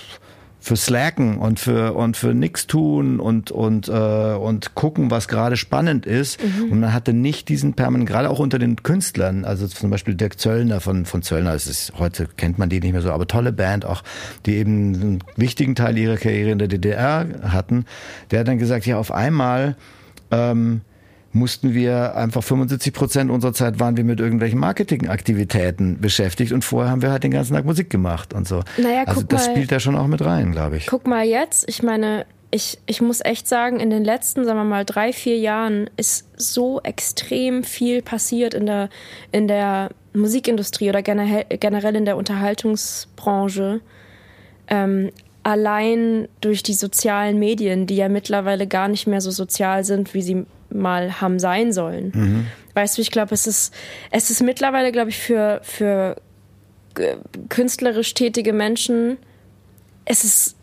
[0.65, 5.57] für Slacken und für und für nix tun und und äh, und gucken, was gerade
[5.57, 6.41] spannend ist.
[6.43, 6.71] Mhm.
[6.71, 10.39] Und man hatte nicht diesen permanent, gerade auch unter den Künstlern, also zum Beispiel Dirk
[10.39, 13.53] Zöllner von von Zöllner, es ist heute kennt man die nicht mehr so, aber tolle
[13.53, 14.01] Band auch,
[14.47, 17.85] die eben einen wichtigen Teil ihrer Karriere in der DDR hatten.
[18.31, 19.75] Der hat dann gesagt, ja auf einmal
[20.31, 20.81] ähm,
[21.35, 26.91] mussten wir einfach 75 Prozent unserer Zeit waren wir mit irgendwelchen Marketingaktivitäten beschäftigt und vorher
[26.91, 28.63] haben wir halt den ganzen Tag Musik gemacht und so.
[28.77, 29.53] Naja, also das mal.
[29.53, 30.87] spielt da schon auch mit rein, glaube ich.
[30.87, 34.63] Guck mal jetzt, ich meine, ich, ich muss echt sagen, in den letzten, sagen wir
[34.63, 38.89] mal, drei, vier Jahren ist so extrem viel passiert in der,
[39.33, 43.81] in der Musikindustrie oder generell, generell in der Unterhaltungsbranche.
[44.69, 45.11] Ähm,
[45.43, 50.21] allein durch die sozialen Medien, die ja mittlerweile gar nicht mehr so sozial sind, wie
[50.21, 50.45] sie
[50.75, 52.47] mal haben sein sollen.
[52.73, 53.73] Weißt du, ich glaube, es ist,
[54.11, 56.17] es ist mittlerweile, glaube ich, für, für
[56.97, 57.15] äh,
[57.49, 59.17] künstlerisch tätige Menschen,
[60.05, 60.55] es ist,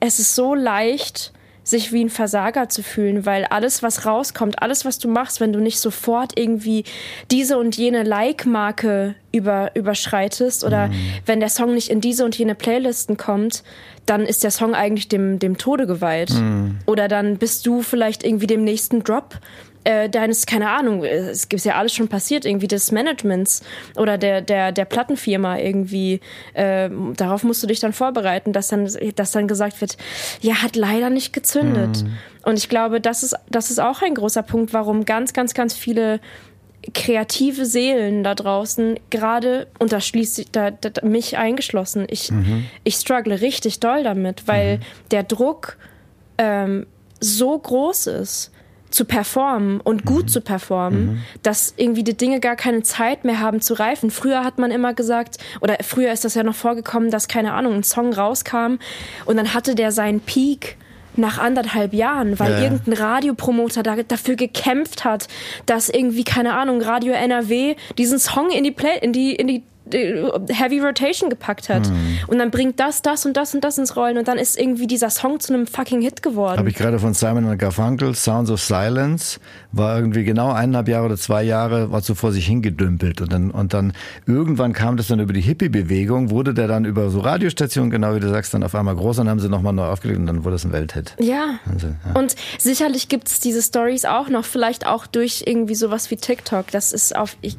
[0.00, 1.32] es ist so leicht,
[1.64, 5.52] sich wie ein Versager zu fühlen, weil alles, was rauskommt, alles, was du machst, wenn
[5.52, 6.84] du nicht sofort irgendwie
[7.30, 10.90] diese und jene Like-Marke über, überschreitest oder
[11.26, 13.64] wenn der Song nicht in diese und jene Playlisten kommt,
[14.06, 16.30] dann ist der Song eigentlich dem, dem Tode geweiht.
[16.86, 19.38] Oder dann bist du vielleicht irgendwie dem nächsten Drop
[19.84, 23.62] äh, deines, keine Ahnung, es gibt ja alles schon passiert, irgendwie des Managements
[23.96, 26.20] oder der, der, der Plattenfirma irgendwie.
[26.54, 29.96] Äh, darauf musst du dich dann vorbereiten, dass dann, dass dann gesagt wird,
[30.40, 32.04] ja, hat leider nicht gezündet.
[32.44, 35.74] Und ich glaube, das ist, das ist auch ein großer Punkt, warum ganz, ganz, ganz
[35.74, 36.20] viele
[36.92, 42.30] kreative Seelen da draußen gerade, und da schließt sich da, da, mich eingeschlossen, ich,
[42.84, 44.80] ich struggle richtig doll damit, weil
[45.10, 45.78] der Druck
[46.36, 46.86] ähm,
[47.20, 48.50] so groß ist
[48.94, 53.60] zu performen und gut zu performen, dass irgendwie die Dinge gar keine Zeit mehr haben
[53.60, 54.10] zu reifen.
[54.10, 57.74] Früher hat man immer gesagt, oder früher ist das ja noch vorgekommen, dass, keine Ahnung,
[57.74, 58.76] ein Song rauskam
[59.24, 60.76] und dann hatte der seinen Peak
[61.16, 65.28] nach anderthalb Jahren, weil Ja, irgendein Radiopromoter da, dafür gekämpft hat,
[65.66, 69.62] dass irgendwie, keine Ahnung, Radio NRW diesen Song in die Play, in die, in die
[69.92, 71.86] Heavy Rotation gepackt hat.
[71.86, 72.18] Hm.
[72.26, 74.86] Und dann bringt das, das und das und das ins Rollen und dann ist irgendwie
[74.86, 76.58] dieser Song zu einem fucking Hit geworden.
[76.58, 79.38] Habe ich gerade von Simon und Garfunkel, Sounds of Silence,
[79.72, 83.20] war irgendwie genau eineinhalb Jahre oder zwei Jahre, war so vor sich hingedümpelt.
[83.20, 83.92] Und dann, und dann
[84.26, 88.20] irgendwann kam das dann über die Hippie-Bewegung, wurde der dann über so Radiostationen, genau wie
[88.20, 90.44] du sagst, dann auf einmal groß und dann haben sie nochmal neu aufgelegt und dann
[90.44, 91.14] wurde es ein Welthit.
[91.20, 91.58] Ja.
[91.70, 92.18] Also, ja.
[92.18, 96.70] Und sicherlich gibt es diese Stories auch noch, vielleicht auch durch irgendwie sowas wie TikTok.
[96.70, 97.56] Das ist auf ich,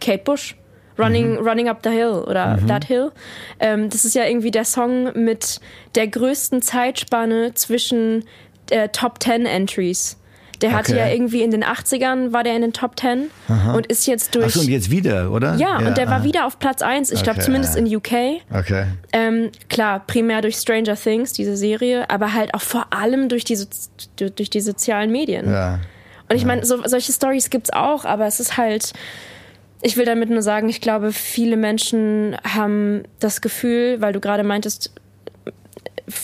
[0.00, 0.56] Kate Bush.
[0.98, 3.12] Running, Running Up the Hill oder That Hill.
[3.60, 5.60] Ähm, das ist ja irgendwie der Song mit
[5.94, 8.24] der größten Zeitspanne zwischen
[8.70, 10.16] äh, Top 10 Entries.
[10.60, 11.00] Der hatte Okay.
[11.00, 13.30] ja irgendwie in den 80ern war der in den Top 10
[13.74, 14.46] und ist jetzt durch.
[14.46, 15.54] Achso, und jetzt wieder, oder?
[15.54, 16.24] ja, und der war ah.
[16.24, 17.80] wieder auf Platz 1, ich glaube Okay, zumindest ja.
[17.80, 18.42] in UK.
[18.52, 18.86] Okay.
[19.12, 23.56] Ähm, klar, primär durch Stranger Things, diese Serie, aber halt auch vor allem durch die,
[24.16, 25.48] durch die sozialen Medien.
[25.48, 25.78] Ja.
[26.28, 28.92] Und ich meine, so, solche Stories gibt's auch, aber es ist halt,
[29.82, 34.42] ich will damit nur sagen, ich glaube, viele Menschen haben das Gefühl, weil du gerade
[34.42, 34.92] meintest,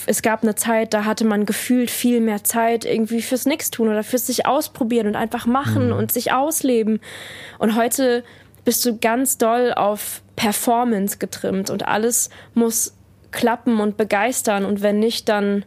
[0.06, 4.02] es gab eine Zeit, da hatte man gefühlt viel mehr Zeit irgendwie fürs Nix-Tun oder
[4.02, 5.92] fürs sich ausprobieren und einfach machen mhm.
[5.92, 7.00] und sich ausleben.
[7.58, 8.24] Und heute
[8.64, 12.94] bist du ganz doll auf Performance getrimmt und alles muss
[13.34, 15.64] klappen und begeistern und wenn nicht, dann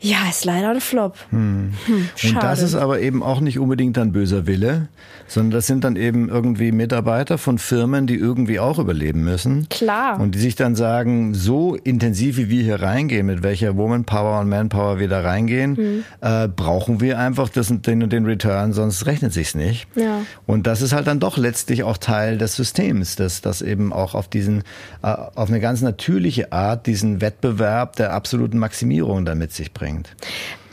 [0.00, 1.16] ja, ist leider ein Flop.
[1.30, 1.72] Hm.
[1.86, 4.88] Hm, und das ist aber eben auch nicht unbedingt ein böser Wille,
[5.26, 9.68] sondern das sind dann eben irgendwie Mitarbeiter von Firmen, die irgendwie auch überleben müssen.
[9.68, 10.20] Klar.
[10.20, 14.40] Und die sich dann sagen, so intensiv wie wir hier reingehen, mit welcher Woman Power
[14.40, 16.04] und Manpower wir da reingehen, hm.
[16.20, 19.88] äh, brauchen wir einfach das und den und den Return, sonst rechnet sich's nicht.
[19.96, 20.20] Ja.
[20.46, 24.14] Und das ist halt dann doch letztlich auch Teil des Systems, dass das eben auch
[24.14, 24.62] auf diesen,
[25.02, 30.16] äh, auf eine ganz natürliche Art diesen Wettbewerb der absoluten Maximierung damit sich bringt.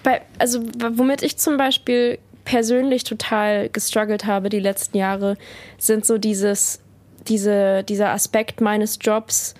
[0.03, 0.63] Bei, also
[0.95, 5.37] womit ich zum Beispiel persönlich total gestruggelt habe die letzten Jahre,
[5.77, 6.79] sind so dieses,
[7.27, 9.53] diese, dieser Aspekt meines Jobs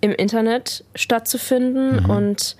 [0.00, 2.10] im Internet stattzufinden mhm.
[2.10, 2.56] und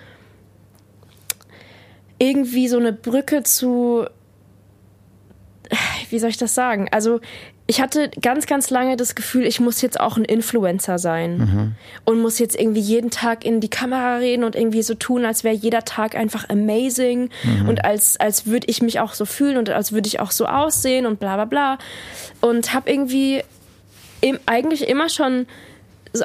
[2.18, 4.07] irgendwie so eine Brücke zu,
[6.11, 6.88] wie soll ich das sagen?
[6.90, 7.20] Also
[7.66, 11.72] ich hatte ganz, ganz lange das Gefühl, ich muss jetzt auch ein Influencer sein mhm.
[12.04, 15.44] und muss jetzt irgendwie jeden Tag in die Kamera reden und irgendwie so tun, als
[15.44, 17.68] wäre jeder Tag einfach amazing mhm.
[17.68, 20.46] und als, als würde ich mich auch so fühlen und als würde ich auch so
[20.46, 21.78] aussehen und bla bla bla.
[22.42, 23.42] Und habe irgendwie
[24.20, 25.46] im, eigentlich immer schon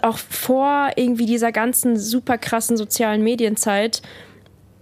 [0.02, 4.02] auch vor irgendwie dieser ganzen super krassen sozialen Medienzeit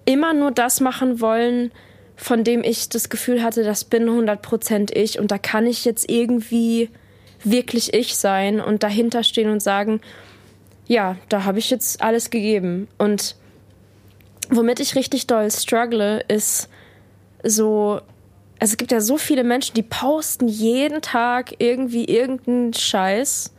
[0.06, 1.72] immer nur das machen wollen,
[2.18, 6.10] von dem ich das Gefühl hatte, das bin 100% ich und da kann ich jetzt
[6.10, 6.90] irgendwie
[7.44, 10.02] wirklich ich sein und dahinter stehen und sagen,
[10.88, 12.88] ja, da habe ich jetzt alles gegeben.
[12.98, 13.36] Und
[14.50, 16.70] womit ich richtig doll struggle, ist
[17.44, 18.02] so,
[18.60, 23.54] also es gibt ja so viele Menschen, die posten jeden Tag irgendwie irgendeinen Scheiß.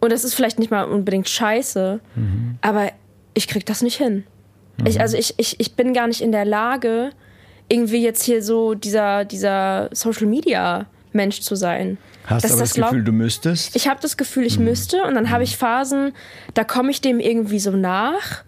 [0.00, 2.58] Und das ist vielleicht nicht mal unbedingt scheiße, mhm.
[2.62, 2.90] aber
[3.34, 4.24] ich krieg das nicht hin.
[4.78, 4.86] Mhm.
[4.86, 7.10] Ich, also ich, ich, ich bin gar nicht in der Lage,
[7.70, 11.98] irgendwie jetzt hier so dieser, dieser Social Media Mensch zu sein.
[12.26, 13.74] Hast du das, das Gefühl, du müsstest?
[13.74, 14.66] Ich habe das Gefühl, ich mhm.
[14.66, 16.12] müsste und dann habe ich Phasen,
[16.54, 18.44] da komme ich dem irgendwie so nach.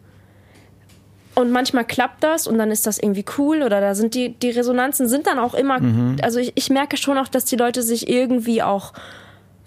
[1.35, 4.51] Und manchmal klappt das und dann ist das irgendwie cool oder da sind die, die
[4.51, 6.19] Resonanzen sind dann auch immer, mhm.
[6.21, 8.93] also ich, ich merke schon auch, dass die Leute sich irgendwie auch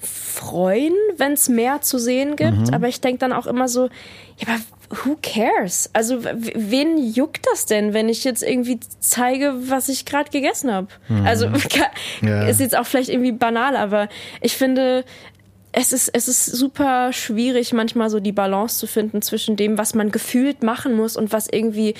[0.06, 2.68] freuen, wenn es mehr zu sehen gibt.
[2.68, 2.74] Mhm.
[2.74, 3.90] Aber ich denke dann auch immer so,
[4.38, 5.90] ja, aber who cares?
[5.94, 10.88] Also wen juckt das denn, wenn ich jetzt irgendwie zeige, was ich gerade gegessen habe?
[11.08, 11.26] Mhm.
[11.26, 11.48] Also
[12.22, 12.48] ja.
[12.48, 14.10] ist jetzt auch vielleicht irgendwie banal, aber
[14.42, 15.06] ich finde,
[15.78, 19.94] es ist, es ist super schwierig, manchmal so die Balance zu finden zwischen dem, was
[19.94, 21.96] man gefühlt machen muss und was irgendwie,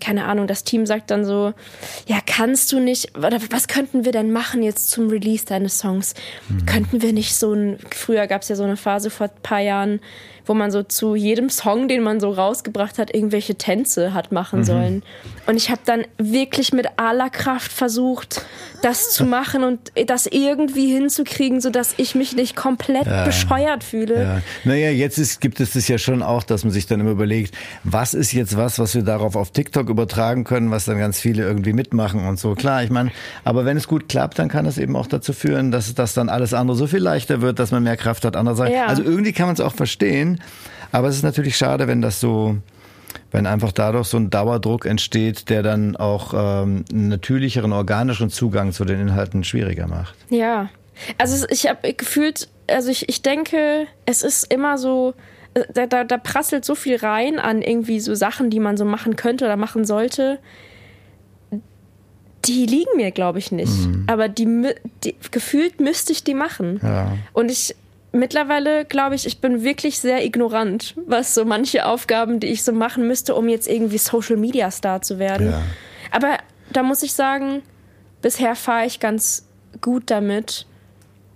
[0.00, 1.52] keine Ahnung, das Team sagt dann so,
[2.06, 6.14] ja, kannst du nicht, oder was könnten wir denn machen jetzt zum Release deines Songs?
[6.48, 6.64] Mhm.
[6.64, 9.60] Könnten wir nicht so ein, früher gab es ja so eine Phase vor ein paar
[9.60, 10.00] Jahren,
[10.48, 14.60] wo man so zu jedem Song, den man so rausgebracht hat, irgendwelche Tänze hat machen
[14.60, 14.64] mhm.
[14.64, 15.02] sollen.
[15.46, 18.42] Und ich habe dann wirklich mit aller Kraft versucht,
[18.82, 23.24] das zu machen und das irgendwie hinzukriegen, sodass ich mich nicht komplett ja.
[23.24, 24.22] bescheuert fühle.
[24.22, 24.42] Ja.
[24.64, 27.54] Naja, jetzt ist, gibt es das ja schon auch, dass man sich dann immer überlegt,
[27.84, 31.42] was ist jetzt was, was wir darauf auf TikTok übertragen können, was dann ganz viele
[31.42, 32.54] irgendwie mitmachen und so.
[32.54, 33.10] Klar, ich meine,
[33.44, 36.28] aber wenn es gut klappt, dann kann es eben auch dazu führen, dass das dann
[36.28, 38.36] alles andere so viel leichter wird, dass man mehr Kraft hat.
[38.36, 38.86] Andererseits, ja.
[38.86, 40.37] also irgendwie kann man es auch verstehen,
[40.92, 42.56] aber es ist natürlich schade, wenn das so,
[43.30, 48.72] wenn einfach dadurch so ein Dauerdruck entsteht, der dann auch ähm, einen natürlicheren, organischen Zugang
[48.72, 50.14] zu den Inhalten schwieriger macht.
[50.30, 50.70] Ja,
[51.18, 55.14] also ich habe gefühlt, also ich, ich denke, es ist immer so,
[55.54, 58.84] äh, da, da, da prasselt so viel rein an irgendwie so Sachen, die man so
[58.84, 60.38] machen könnte oder machen sollte.
[62.44, 63.86] Die liegen mir, glaube ich, nicht.
[63.86, 64.04] Mhm.
[64.06, 64.72] Aber die,
[65.04, 66.80] die, gefühlt müsste ich die machen.
[66.82, 67.12] Ja.
[67.32, 67.74] Und ich
[68.18, 72.72] mittlerweile glaube ich, ich bin wirklich sehr ignorant, was so manche Aufgaben, die ich so
[72.72, 75.50] machen müsste, um jetzt irgendwie Social Media Star zu werden.
[75.50, 75.62] Ja.
[76.10, 76.38] Aber
[76.72, 77.62] da muss ich sagen,
[78.22, 79.46] bisher fahre ich ganz
[79.80, 80.66] gut damit,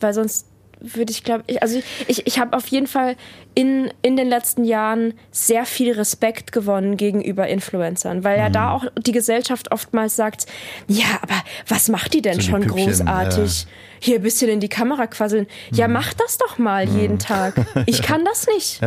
[0.00, 0.46] weil sonst
[0.82, 3.14] würde ich glaube ich, also ich, ich, habe auf jeden Fall
[3.54, 8.52] in, in den letzten Jahren sehr viel Respekt gewonnen gegenüber Influencern, weil ja mhm.
[8.52, 10.46] da auch die Gesellschaft oftmals sagt,
[10.88, 13.62] ja, aber was macht die denn so schon Püppchen, großartig?
[13.62, 13.68] Ja.
[14.04, 15.46] Hier ein bisschen in die Kamera quasseln.
[15.70, 15.76] Mhm.
[15.76, 16.98] Ja, mach das doch mal mhm.
[16.98, 17.54] jeden Tag.
[17.86, 18.80] Ich kann das nicht.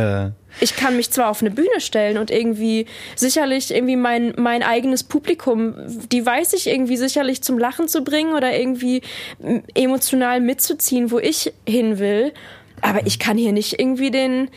[0.60, 5.04] Ich kann mich zwar auf eine Bühne stellen und irgendwie sicherlich irgendwie mein, mein eigenes
[5.04, 5.74] Publikum,
[6.12, 9.02] die weiß ich irgendwie sicherlich zum Lachen zu bringen oder irgendwie
[9.74, 12.32] emotional mitzuziehen, wo ich hin will.
[12.82, 14.50] Aber ich kann hier nicht irgendwie den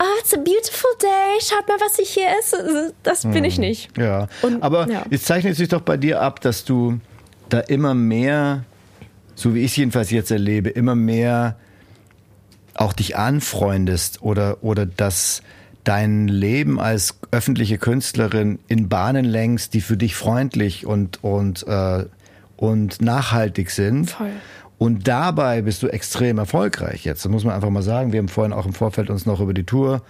[0.00, 1.40] Oh, it's a beautiful day.
[1.40, 2.92] Schaut mal, was ich hier esse.
[3.02, 3.44] Das bin hm.
[3.44, 3.96] ich nicht.
[3.96, 4.28] Ja.
[4.42, 5.04] Und, Aber ja.
[5.08, 6.98] es zeichnet sich doch bei dir ab, dass du
[7.48, 8.64] da immer mehr,
[9.34, 11.56] so wie ich es jedenfalls jetzt erlebe, immer mehr
[12.74, 15.42] auch dich anfreundest oder, oder dass
[15.84, 22.06] dein Leben als öffentliche Künstlerin in Bahnen lenkst, die für dich freundlich und, und, äh,
[22.56, 24.10] und nachhaltig sind.
[24.10, 24.30] Voll.
[24.78, 27.24] Und dabei bist du extrem erfolgreich jetzt.
[27.24, 28.12] Das muss man einfach mal sagen.
[28.12, 30.02] Wir haben vorhin auch im Vorfeld uns noch über die Tour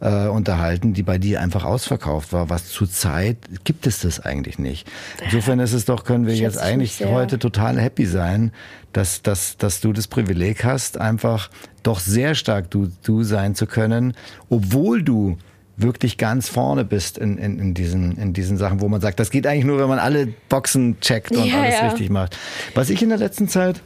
[0.00, 2.50] äh, unterhalten, die bei dir einfach ausverkauft war.
[2.50, 4.90] Was zurzeit gibt es das eigentlich nicht.
[5.24, 8.52] Insofern ist es doch, können wir jetzt eigentlich heute total happy sein,
[8.92, 11.50] dass, dass, dass du das Privileg hast, einfach
[11.82, 14.14] doch sehr stark du, du sein zu können,
[14.48, 15.38] obwohl du
[15.76, 19.30] wirklich ganz vorne bist in, in, in, diesen, in diesen Sachen, wo man sagt, das
[19.30, 21.88] geht eigentlich nur, wenn man alle Boxen checkt und ja, alles ja.
[21.88, 22.36] richtig macht.
[22.74, 23.80] Was ich in der letzten Zeit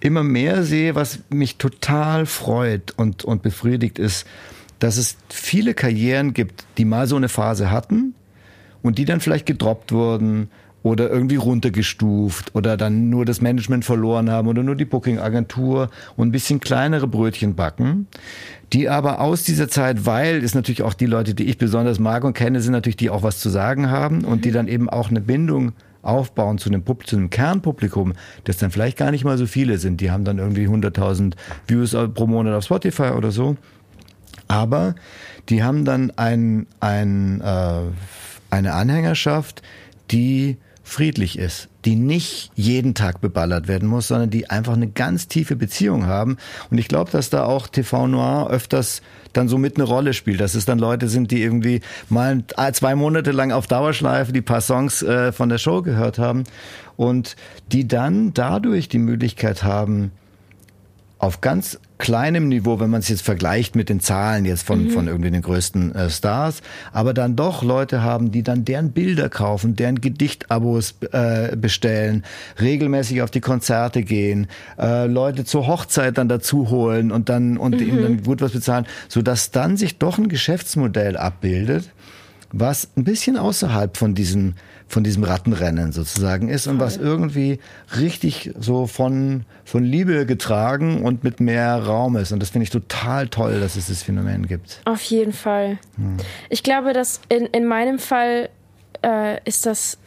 [0.00, 4.26] immer mehr sehe, was mich total freut und, und befriedigt, ist,
[4.78, 8.14] dass es viele Karrieren gibt, die mal so eine Phase hatten
[8.82, 10.48] und die dann vielleicht gedroppt wurden
[10.82, 16.28] oder irgendwie runtergestuft oder dann nur das Management verloren haben oder nur die Booking-Agentur und
[16.28, 18.06] ein bisschen kleinere Brötchen backen,
[18.72, 22.24] die aber aus dieser Zeit, weil es natürlich auch die Leute, die ich besonders mag
[22.24, 25.10] und kenne, sind natürlich die auch was zu sagen haben und die dann eben auch
[25.10, 25.72] eine Bindung
[26.02, 28.14] aufbauen zu einem, zu einem Kernpublikum,
[28.44, 30.00] das dann vielleicht gar nicht mal so viele sind.
[30.00, 31.34] Die haben dann irgendwie 100.000
[31.66, 33.56] Views pro Monat auf Spotify oder so.
[34.48, 34.94] Aber
[35.48, 37.80] die haben dann ein, ein, äh,
[38.50, 39.62] eine Anhängerschaft,
[40.10, 40.56] die
[40.88, 45.54] friedlich ist, die nicht jeden Tag beballert werden muss, sondern die einfach eine ganz tiefe
[45.54, 46.38] Beziehung haben.
[46.70, 49.02] Und ich glaube, dass da auch TV Noir öfters
[49.34, 52.42] dann so mit eine Rolle spielt, dass es dann Leute sind, die irgendwie mal
[52.72, 56.44] zwei Monate lang auf Dauerschleife die paar Songs äh, von der Show gehört haben
[56.96, 57.36] und
[57.70, 60.10] die dann dadurch die Möglichkeit haben,
[61.18, 64.90] auf ganz kleinem Niveau, wenn man es jetzt vergleicht mit den Zahlen jetzt von, mhm.
[64.90, 69.28] von irgendwie den größten äh, Stars, aber dann doch Leute haben, die dann deren Bilder
[69.28, 72.24] kaufen, deren Gedichtabos äh, bestellen,
[72.60, 74.46] regelmäßig auf die Konzerte gehen,
[74.78, 77.86] äh, Leute zur Hochzeit dann dazu holen und dann und mhm.
[77.86, 81.90] ihnen dann gut was bezahlen, so dass dann sich doch ein Geschäftsmodell abbildet,
[82.52, 84.54] was ein bisschen außerhalb von diesem
[84.88, 86.74] von diesem Rattenrennen sozusagen ist Voll.
[86.74, 87.58] und was irgendwie
[87.98, 92.32] richtig so von, von Liebe getragen und mit mehr Raum ist.
[92.32, 94.80] Und das finde ich total toll, dass es das Phänomen gibt.
[94.86, 95.78] Auf jeden Fall.
[95.96, 96.16] Hm.
[96.48, 98.48] Ich glaube, dass in, in meinem Fall
[99.04, 99.98] äh, ist das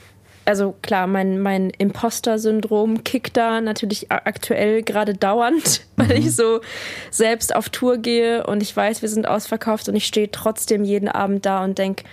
[0.46, 6.28] also klar, mein, mein Imposter-Syndrom kickt da natürlich aktuell gerade dauernd, weil mhm.
[6.28, 6.62] ich so
[7.10, 11.10] selbst auf Tour gehe und ich weiß, wir sind ausverkauft und ich stehe trotzdem jeden
[11.10, 12.04] Abend da und denke,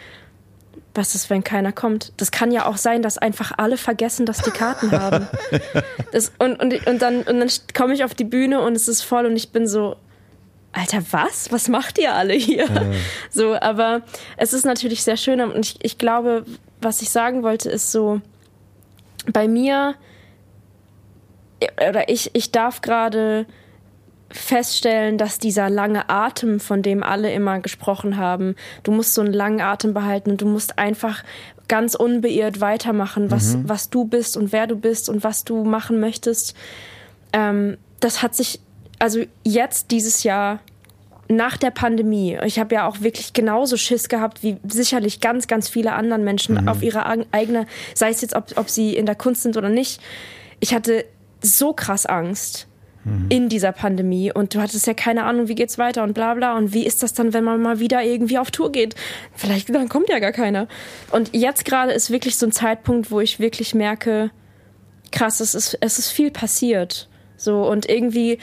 [0.94, 2.12] was ist, wenn keiner kommt?
[2.16, 5.28] Das kann ja auch sein, dass einfach alle vergessen, dass die Karten haben.
[6.10, 9.02] Das, und, und, und dann, und dann komme ich auf die Bühne und es ist
[9.02, 9.96] voll und ich bin so,
[10.72, 11.52] Alter, was?
[11.52, 12.64] Was macht ihr alle hier?
[12.64, 12.82] Ja.
[13.30, 14.02] So, aber
[14.38, 16.44] es ist natürlich sehr schön und ich, ich glaube,
[16.80, 18.20] was ich sagen wollte, ist so,
[19.32, 19.94] bei mir,
[21.88, 23.46] oder ich, ich darf gerade
[24.30, 29.32] feststellen, dass dieser lange Atem, von dem alle immer gesprochen haben, du musst so einen
[29.32, 31.24] langen Atem behalten und du musst einfach
[31.66, 33.68] ganz unbeirrt weitermachen, was, mhm.
[33.68, 36.54] was du bist und wer du bist und was du machen möchtest.
[37.32, 38.60] Ähm, das hat sich,
[38.98, 40.60] also jetzt dieses Jahr
[41.28, 45.68] nach der Pandemie, ich habe ja auch wirklich genauso Schiss gehabt wie sicherlich ganz, ganz
[45.68, 46.68] viele andere Menschen mhm.
[46.68, 50.00] auf ihre eigene, sei es jetzt, ob, ob sie in der Kunst sind oder nicht.
[50.60, 51.04] Ich hatte
[51.42, 52.66] so krass Angst
[53.04, 53.26] mhm.
[53.28, 56.56] in dieser Pandemie und du hattest ja keine Ahnung, wie geht's weiter und bla bla
[56.56, 58.94] und wie ist das dann, wenn man mal wieder irgendwie auf Tour geht?
[59.34, 60.66] Vielleicht dann kommt ja gar keiner.
[61.12, 64.30] Und jetzt gerade ist wirklich so ein Zeitpunkt, wo ich wirklich merke,
[65.12, 67.08] krass, es ist, es ist viel passiert.
[67.36, 68.38] So und irgendwie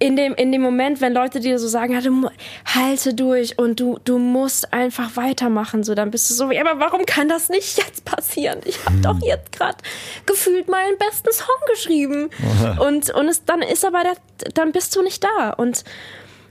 [0.00, 2.30] in dem, in dem Moment, wenn Leute dir so sagen, ja, du,
[2.64, 6.78] halte durch und du, du musst einfach weitermachen, so, dann bist du so, ja, aber
[6.78, 8.60] warum kann das nicht jetzt passieren?
[8.64, 9.02] Ich habe hm.
[9.02, 9.78] doch jetzt gerade
[10.26, 12.30] gefühlt meinen besten Song geschrieben.
[12.80, 14.14] Und, und es, dann ist aber, der,
[14.54, 15.50] dann bist du nicht da.
[15.50, 15.84] Und,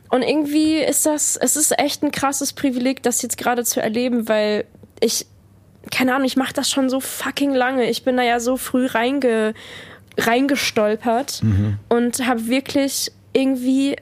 [0.09, 4.27] und irgendwie ist das, es ist echt ein krasses Privileg, das jetzt gerade zu erleben,
[4.27, 4.65] weil
[4.99, 5.25] ich,
[5.91, 7.89] keine Ahnung, ich mache das schon so fucking lange.
[7.89, 9.53] Ich bin da ja so früh reinge,
[10.17, 11.79] reingestolpert mhm.
[11.89, 13.95] und habe wirklich irgendwie,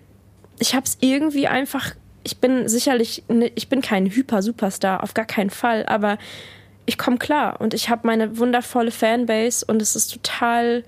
[0.60, 5.26] ich habe es irgendwie einfach, ich bin sicherlich, ne, ich bin kein Hyper-Superstar, auf gar
[5.26, 6.18] keinen Fall, aber
[6.86, 10.84] ich komme klar und ich habe meine wundervolle Fanbase und es ist total,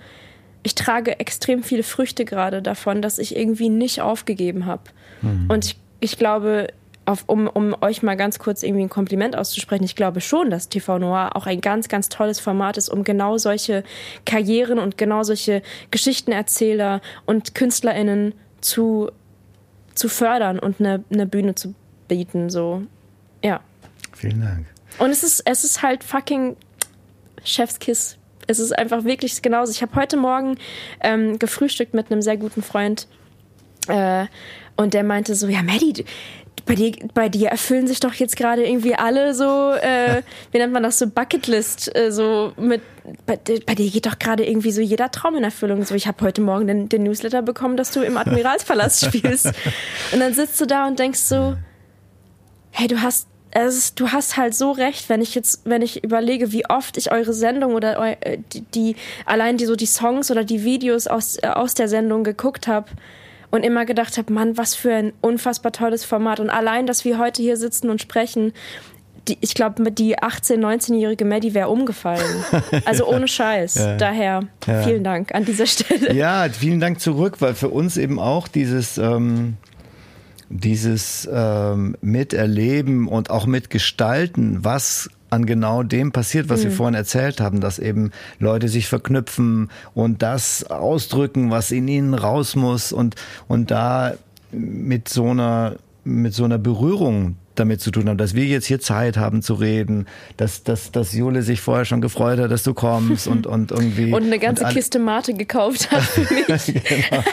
[0.64, 4.84] ich trage extrem viele Früchte gerade davon, dass ich irgendwie nicht aufgegeben habe.
[5.22, 5.50] Mhm.
[5.50, 6.68] Und ich, ich glaube,
[7.08, 10.68] auf, um, um euch mal ganz kurz irgendwie ein Kompliment auszusprechen, ich glaube schon, dass
[10.68, 13.84] TV Noir auch ein ganz, ganz tolles Format ist, um genau solche
[14.26, 19.10] Karrieren und genau solche Geschichtenerzähler und KünstlerInnen zu,
[19.96, 21.74] zu fördern und eine, eine Bühne zu
[22.10, 22.50] bieten.
[22.50, 22.84] So,
[23.42, 23.62] ja.
[24.14, 24.66] Vielen Dank.
[25.00, 26.58] Und es ist, es ist halt fucking
[27.46, 28.18] Chefskiss.
[28.48, 29.72] Es ist einfach wirklich genauso.
[29.72, 30.58] Ich habe heute Morgen
[31.00, 33.08] ähm, gefrühstückt mit einem sehr guten Freund
[33.88, 34.26] Äh,
[34.76, 36.06] und der meinte so, ja, Maddie,
[36.68, 40.74] bei dir, bei dir erfüllen sich doch jetzt gerade irgendwie alle so, äh, wie nennt
[40.74, 42.82] man das, so Bucketlist, äh, so mit,
[43.26, 45.84] bei, bei, dir geht doch gerade irgendwie so jeder Traum in Erfüllung.
[45.86, 49.48] So, ich habe heute Morgen den, den, Newsletter bekommen, dass du im Admiralspalast spielst.
[50.12, 51.56] Und dann sitzt du da und denkst so,
[52.72, 56.52] hey, du hast es, du hast halt so recht, wenn ich jetzt, wenn ich überlege,
[56.52, 58.96] wie oft ich eure Sendung oder eu, äh, die, die,
[59.26, 62.90] allein die so die Songs oder die Videos aus, äh, aus der Sendung geguckt habe
[63.52, 66.40] und immer gedacht habe, Mann, was für ein unfassbar tolles Format.
[66.40, 68.54] Und allein, dass wir heute hier sitzen und sprechen,
[69.28, 72.44] die, ich glaube, die 18-, 19-jährige Maddie wäre umgefallen.
[72.86, 73.76] Also ohne Scheiß.
[73.76, 73.98] Ja.
[73.98, 74.84] Daher ja.
[74.84, 76.14] vielen Dank an dieser Stelle.
[76.14, 79.58] Ja, vielen Dank zurück, weil für uns eben auch dieses, ähm,
[80.50, 86.64] dieses ähm, Miterleben und auch mitgestalten, was an genau dem passiert, was mhm.
[86.66, 92.14] wir vorhin erzählt haben, dass eben Leute sich verknüpfen und das ausdrücken, was in ihnen
[92.14, 93.16] raus muss und,
[93.48, 94.14] und da
[94.52, 98.80] mit so einer, mit so einer Berührung damit zu tun haben, dass wir jetzt hier
[98.80, 100.06] Zeit haben zu reden,
[100.38, 104.14] dass, dass, dass Jule sich vorher schon gefreut hat, dass du kommst und, und irgendwie.
[104.14, 106.48] Und eine ganze und Kiste Mate gekauft hat für mich.
[106.66, 107.24] genau.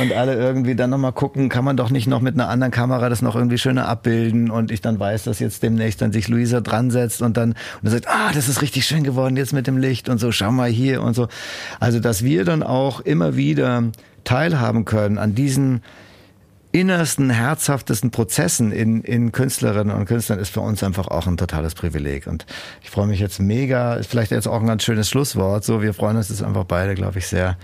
[0.00, 3.08] Und alle irgendwie dann nochmal gucken, kann man doch nicht noch mit einer anderen Kamera
[3.08, 6.60] das noch irgendwie schöner abbilden und ich dann weiß, dass jetzt demnächst dann sich Luisa
[6.60, 9.66] dran setzt und dann, und dann sagt, ah, das ist richtig schön geworden jetzt mit
[9.66, 11.28] dem Licht und so, schau mal hier und so.
[11.80, 13.84] Also, dass wir dann auch immer wieder
[14.24, 15.82] teilhaben können an diesen
[16.72, 21.74] innersten, herzhaftesten Prozessen in, in Künstlerinnen und Künstlern ist für uns einfach auch ein totales
[21.74, 22.26] Privileg.
[22.26, 22.44] Und
[22.82, 25.64] ich freue mich jetzt mega, ist vielleicht jetzt auch ein ganz schönes Schlusswort.
[25.64, 27.56] So, wir freuen uns jetzt einfach beide, glaube ich, sehr,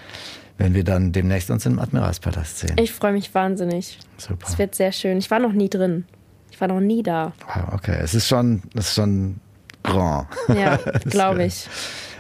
[0.58, 2.76] wenn wir dann demnächst uns im Admiralspalast sehen.
[2.78, 3.98] Ich freue mich wahnsinnig.
[4.18, 4.46] Super.
[4.46, 5.18] Es wird sehr schön.
[5.18, 6.04] Ich war noch nie drin.
[6.50, 7.32] Ich war noch nie da.
[7.46, 9.40] Wow, okay, es ist schon, es ist schon
[9.82, 10.28] grand.
[10.48, 10.76] Ja,
[11.06, 11.68] glaube ich.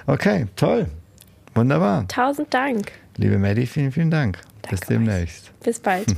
[0.06, 0.86] Okay, toll.
[1.54, 2.08] Wunderbar.
[2.08, 2.92] Tausend Dank.
[3.16, 4.38] Liebe Maddie, vielen, vielen Dank.
[4.62, 5.48] Danke Bis demnächst.
[5.48, 5.64] Euch.
[5.64, 6.06] Bis bald.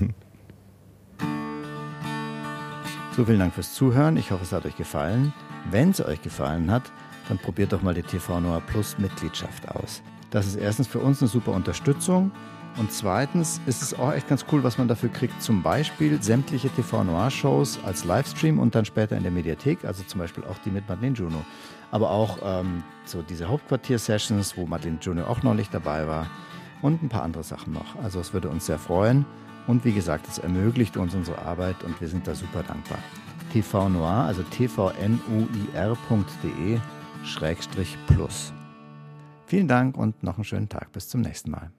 [3.17, 4.17] So, vielen Dank fürs Zuhören.
[4.17, 5.33] Ich hoffe, es hat euch gefallen.
[5.71, 6.83] Wenn es euch gefallen hat,
[7.29, 10.03] dann probiert doch mal die TV Noir Plus Mitgliedschaft aus.
[10.35, 12.32] Das ist erstens für uns eine super Unterstützung
[12.76, 15.41] und zweitens ist es auch echt ganz cool, was man dafür kriegt.
[15.41, 20.03] Zum Beispiel sämtliche TV Noir Shows als Livestream und dann später in der Mediathek, also
[20.03, 21.45] zum Beispiel auch die mit Madeleine Juno.
[21.93, 26.26] Aber auch ähm, so diese Hauptquartier-Sessions, wo Madeleine Juno auch neulich dabei war
[26.82, 27.95] und ein paar andere Sachen noch.
[28.03, 29.24] Also es würde uns sehr freuen.
[29.68, 32.99] Und wie gesagt, es ermöglicht uns unsere Arbeit und wir sind da super dankbar.
[33.53, 34.91] TV Noir, also tvnuir.de
[37.22, 38.53] Schrägstrich plus.
[39.55, 40.90] Vielen Dank und noch einen schönen Tag.
[40.90, 41.70] Bis zum nächsten Mal.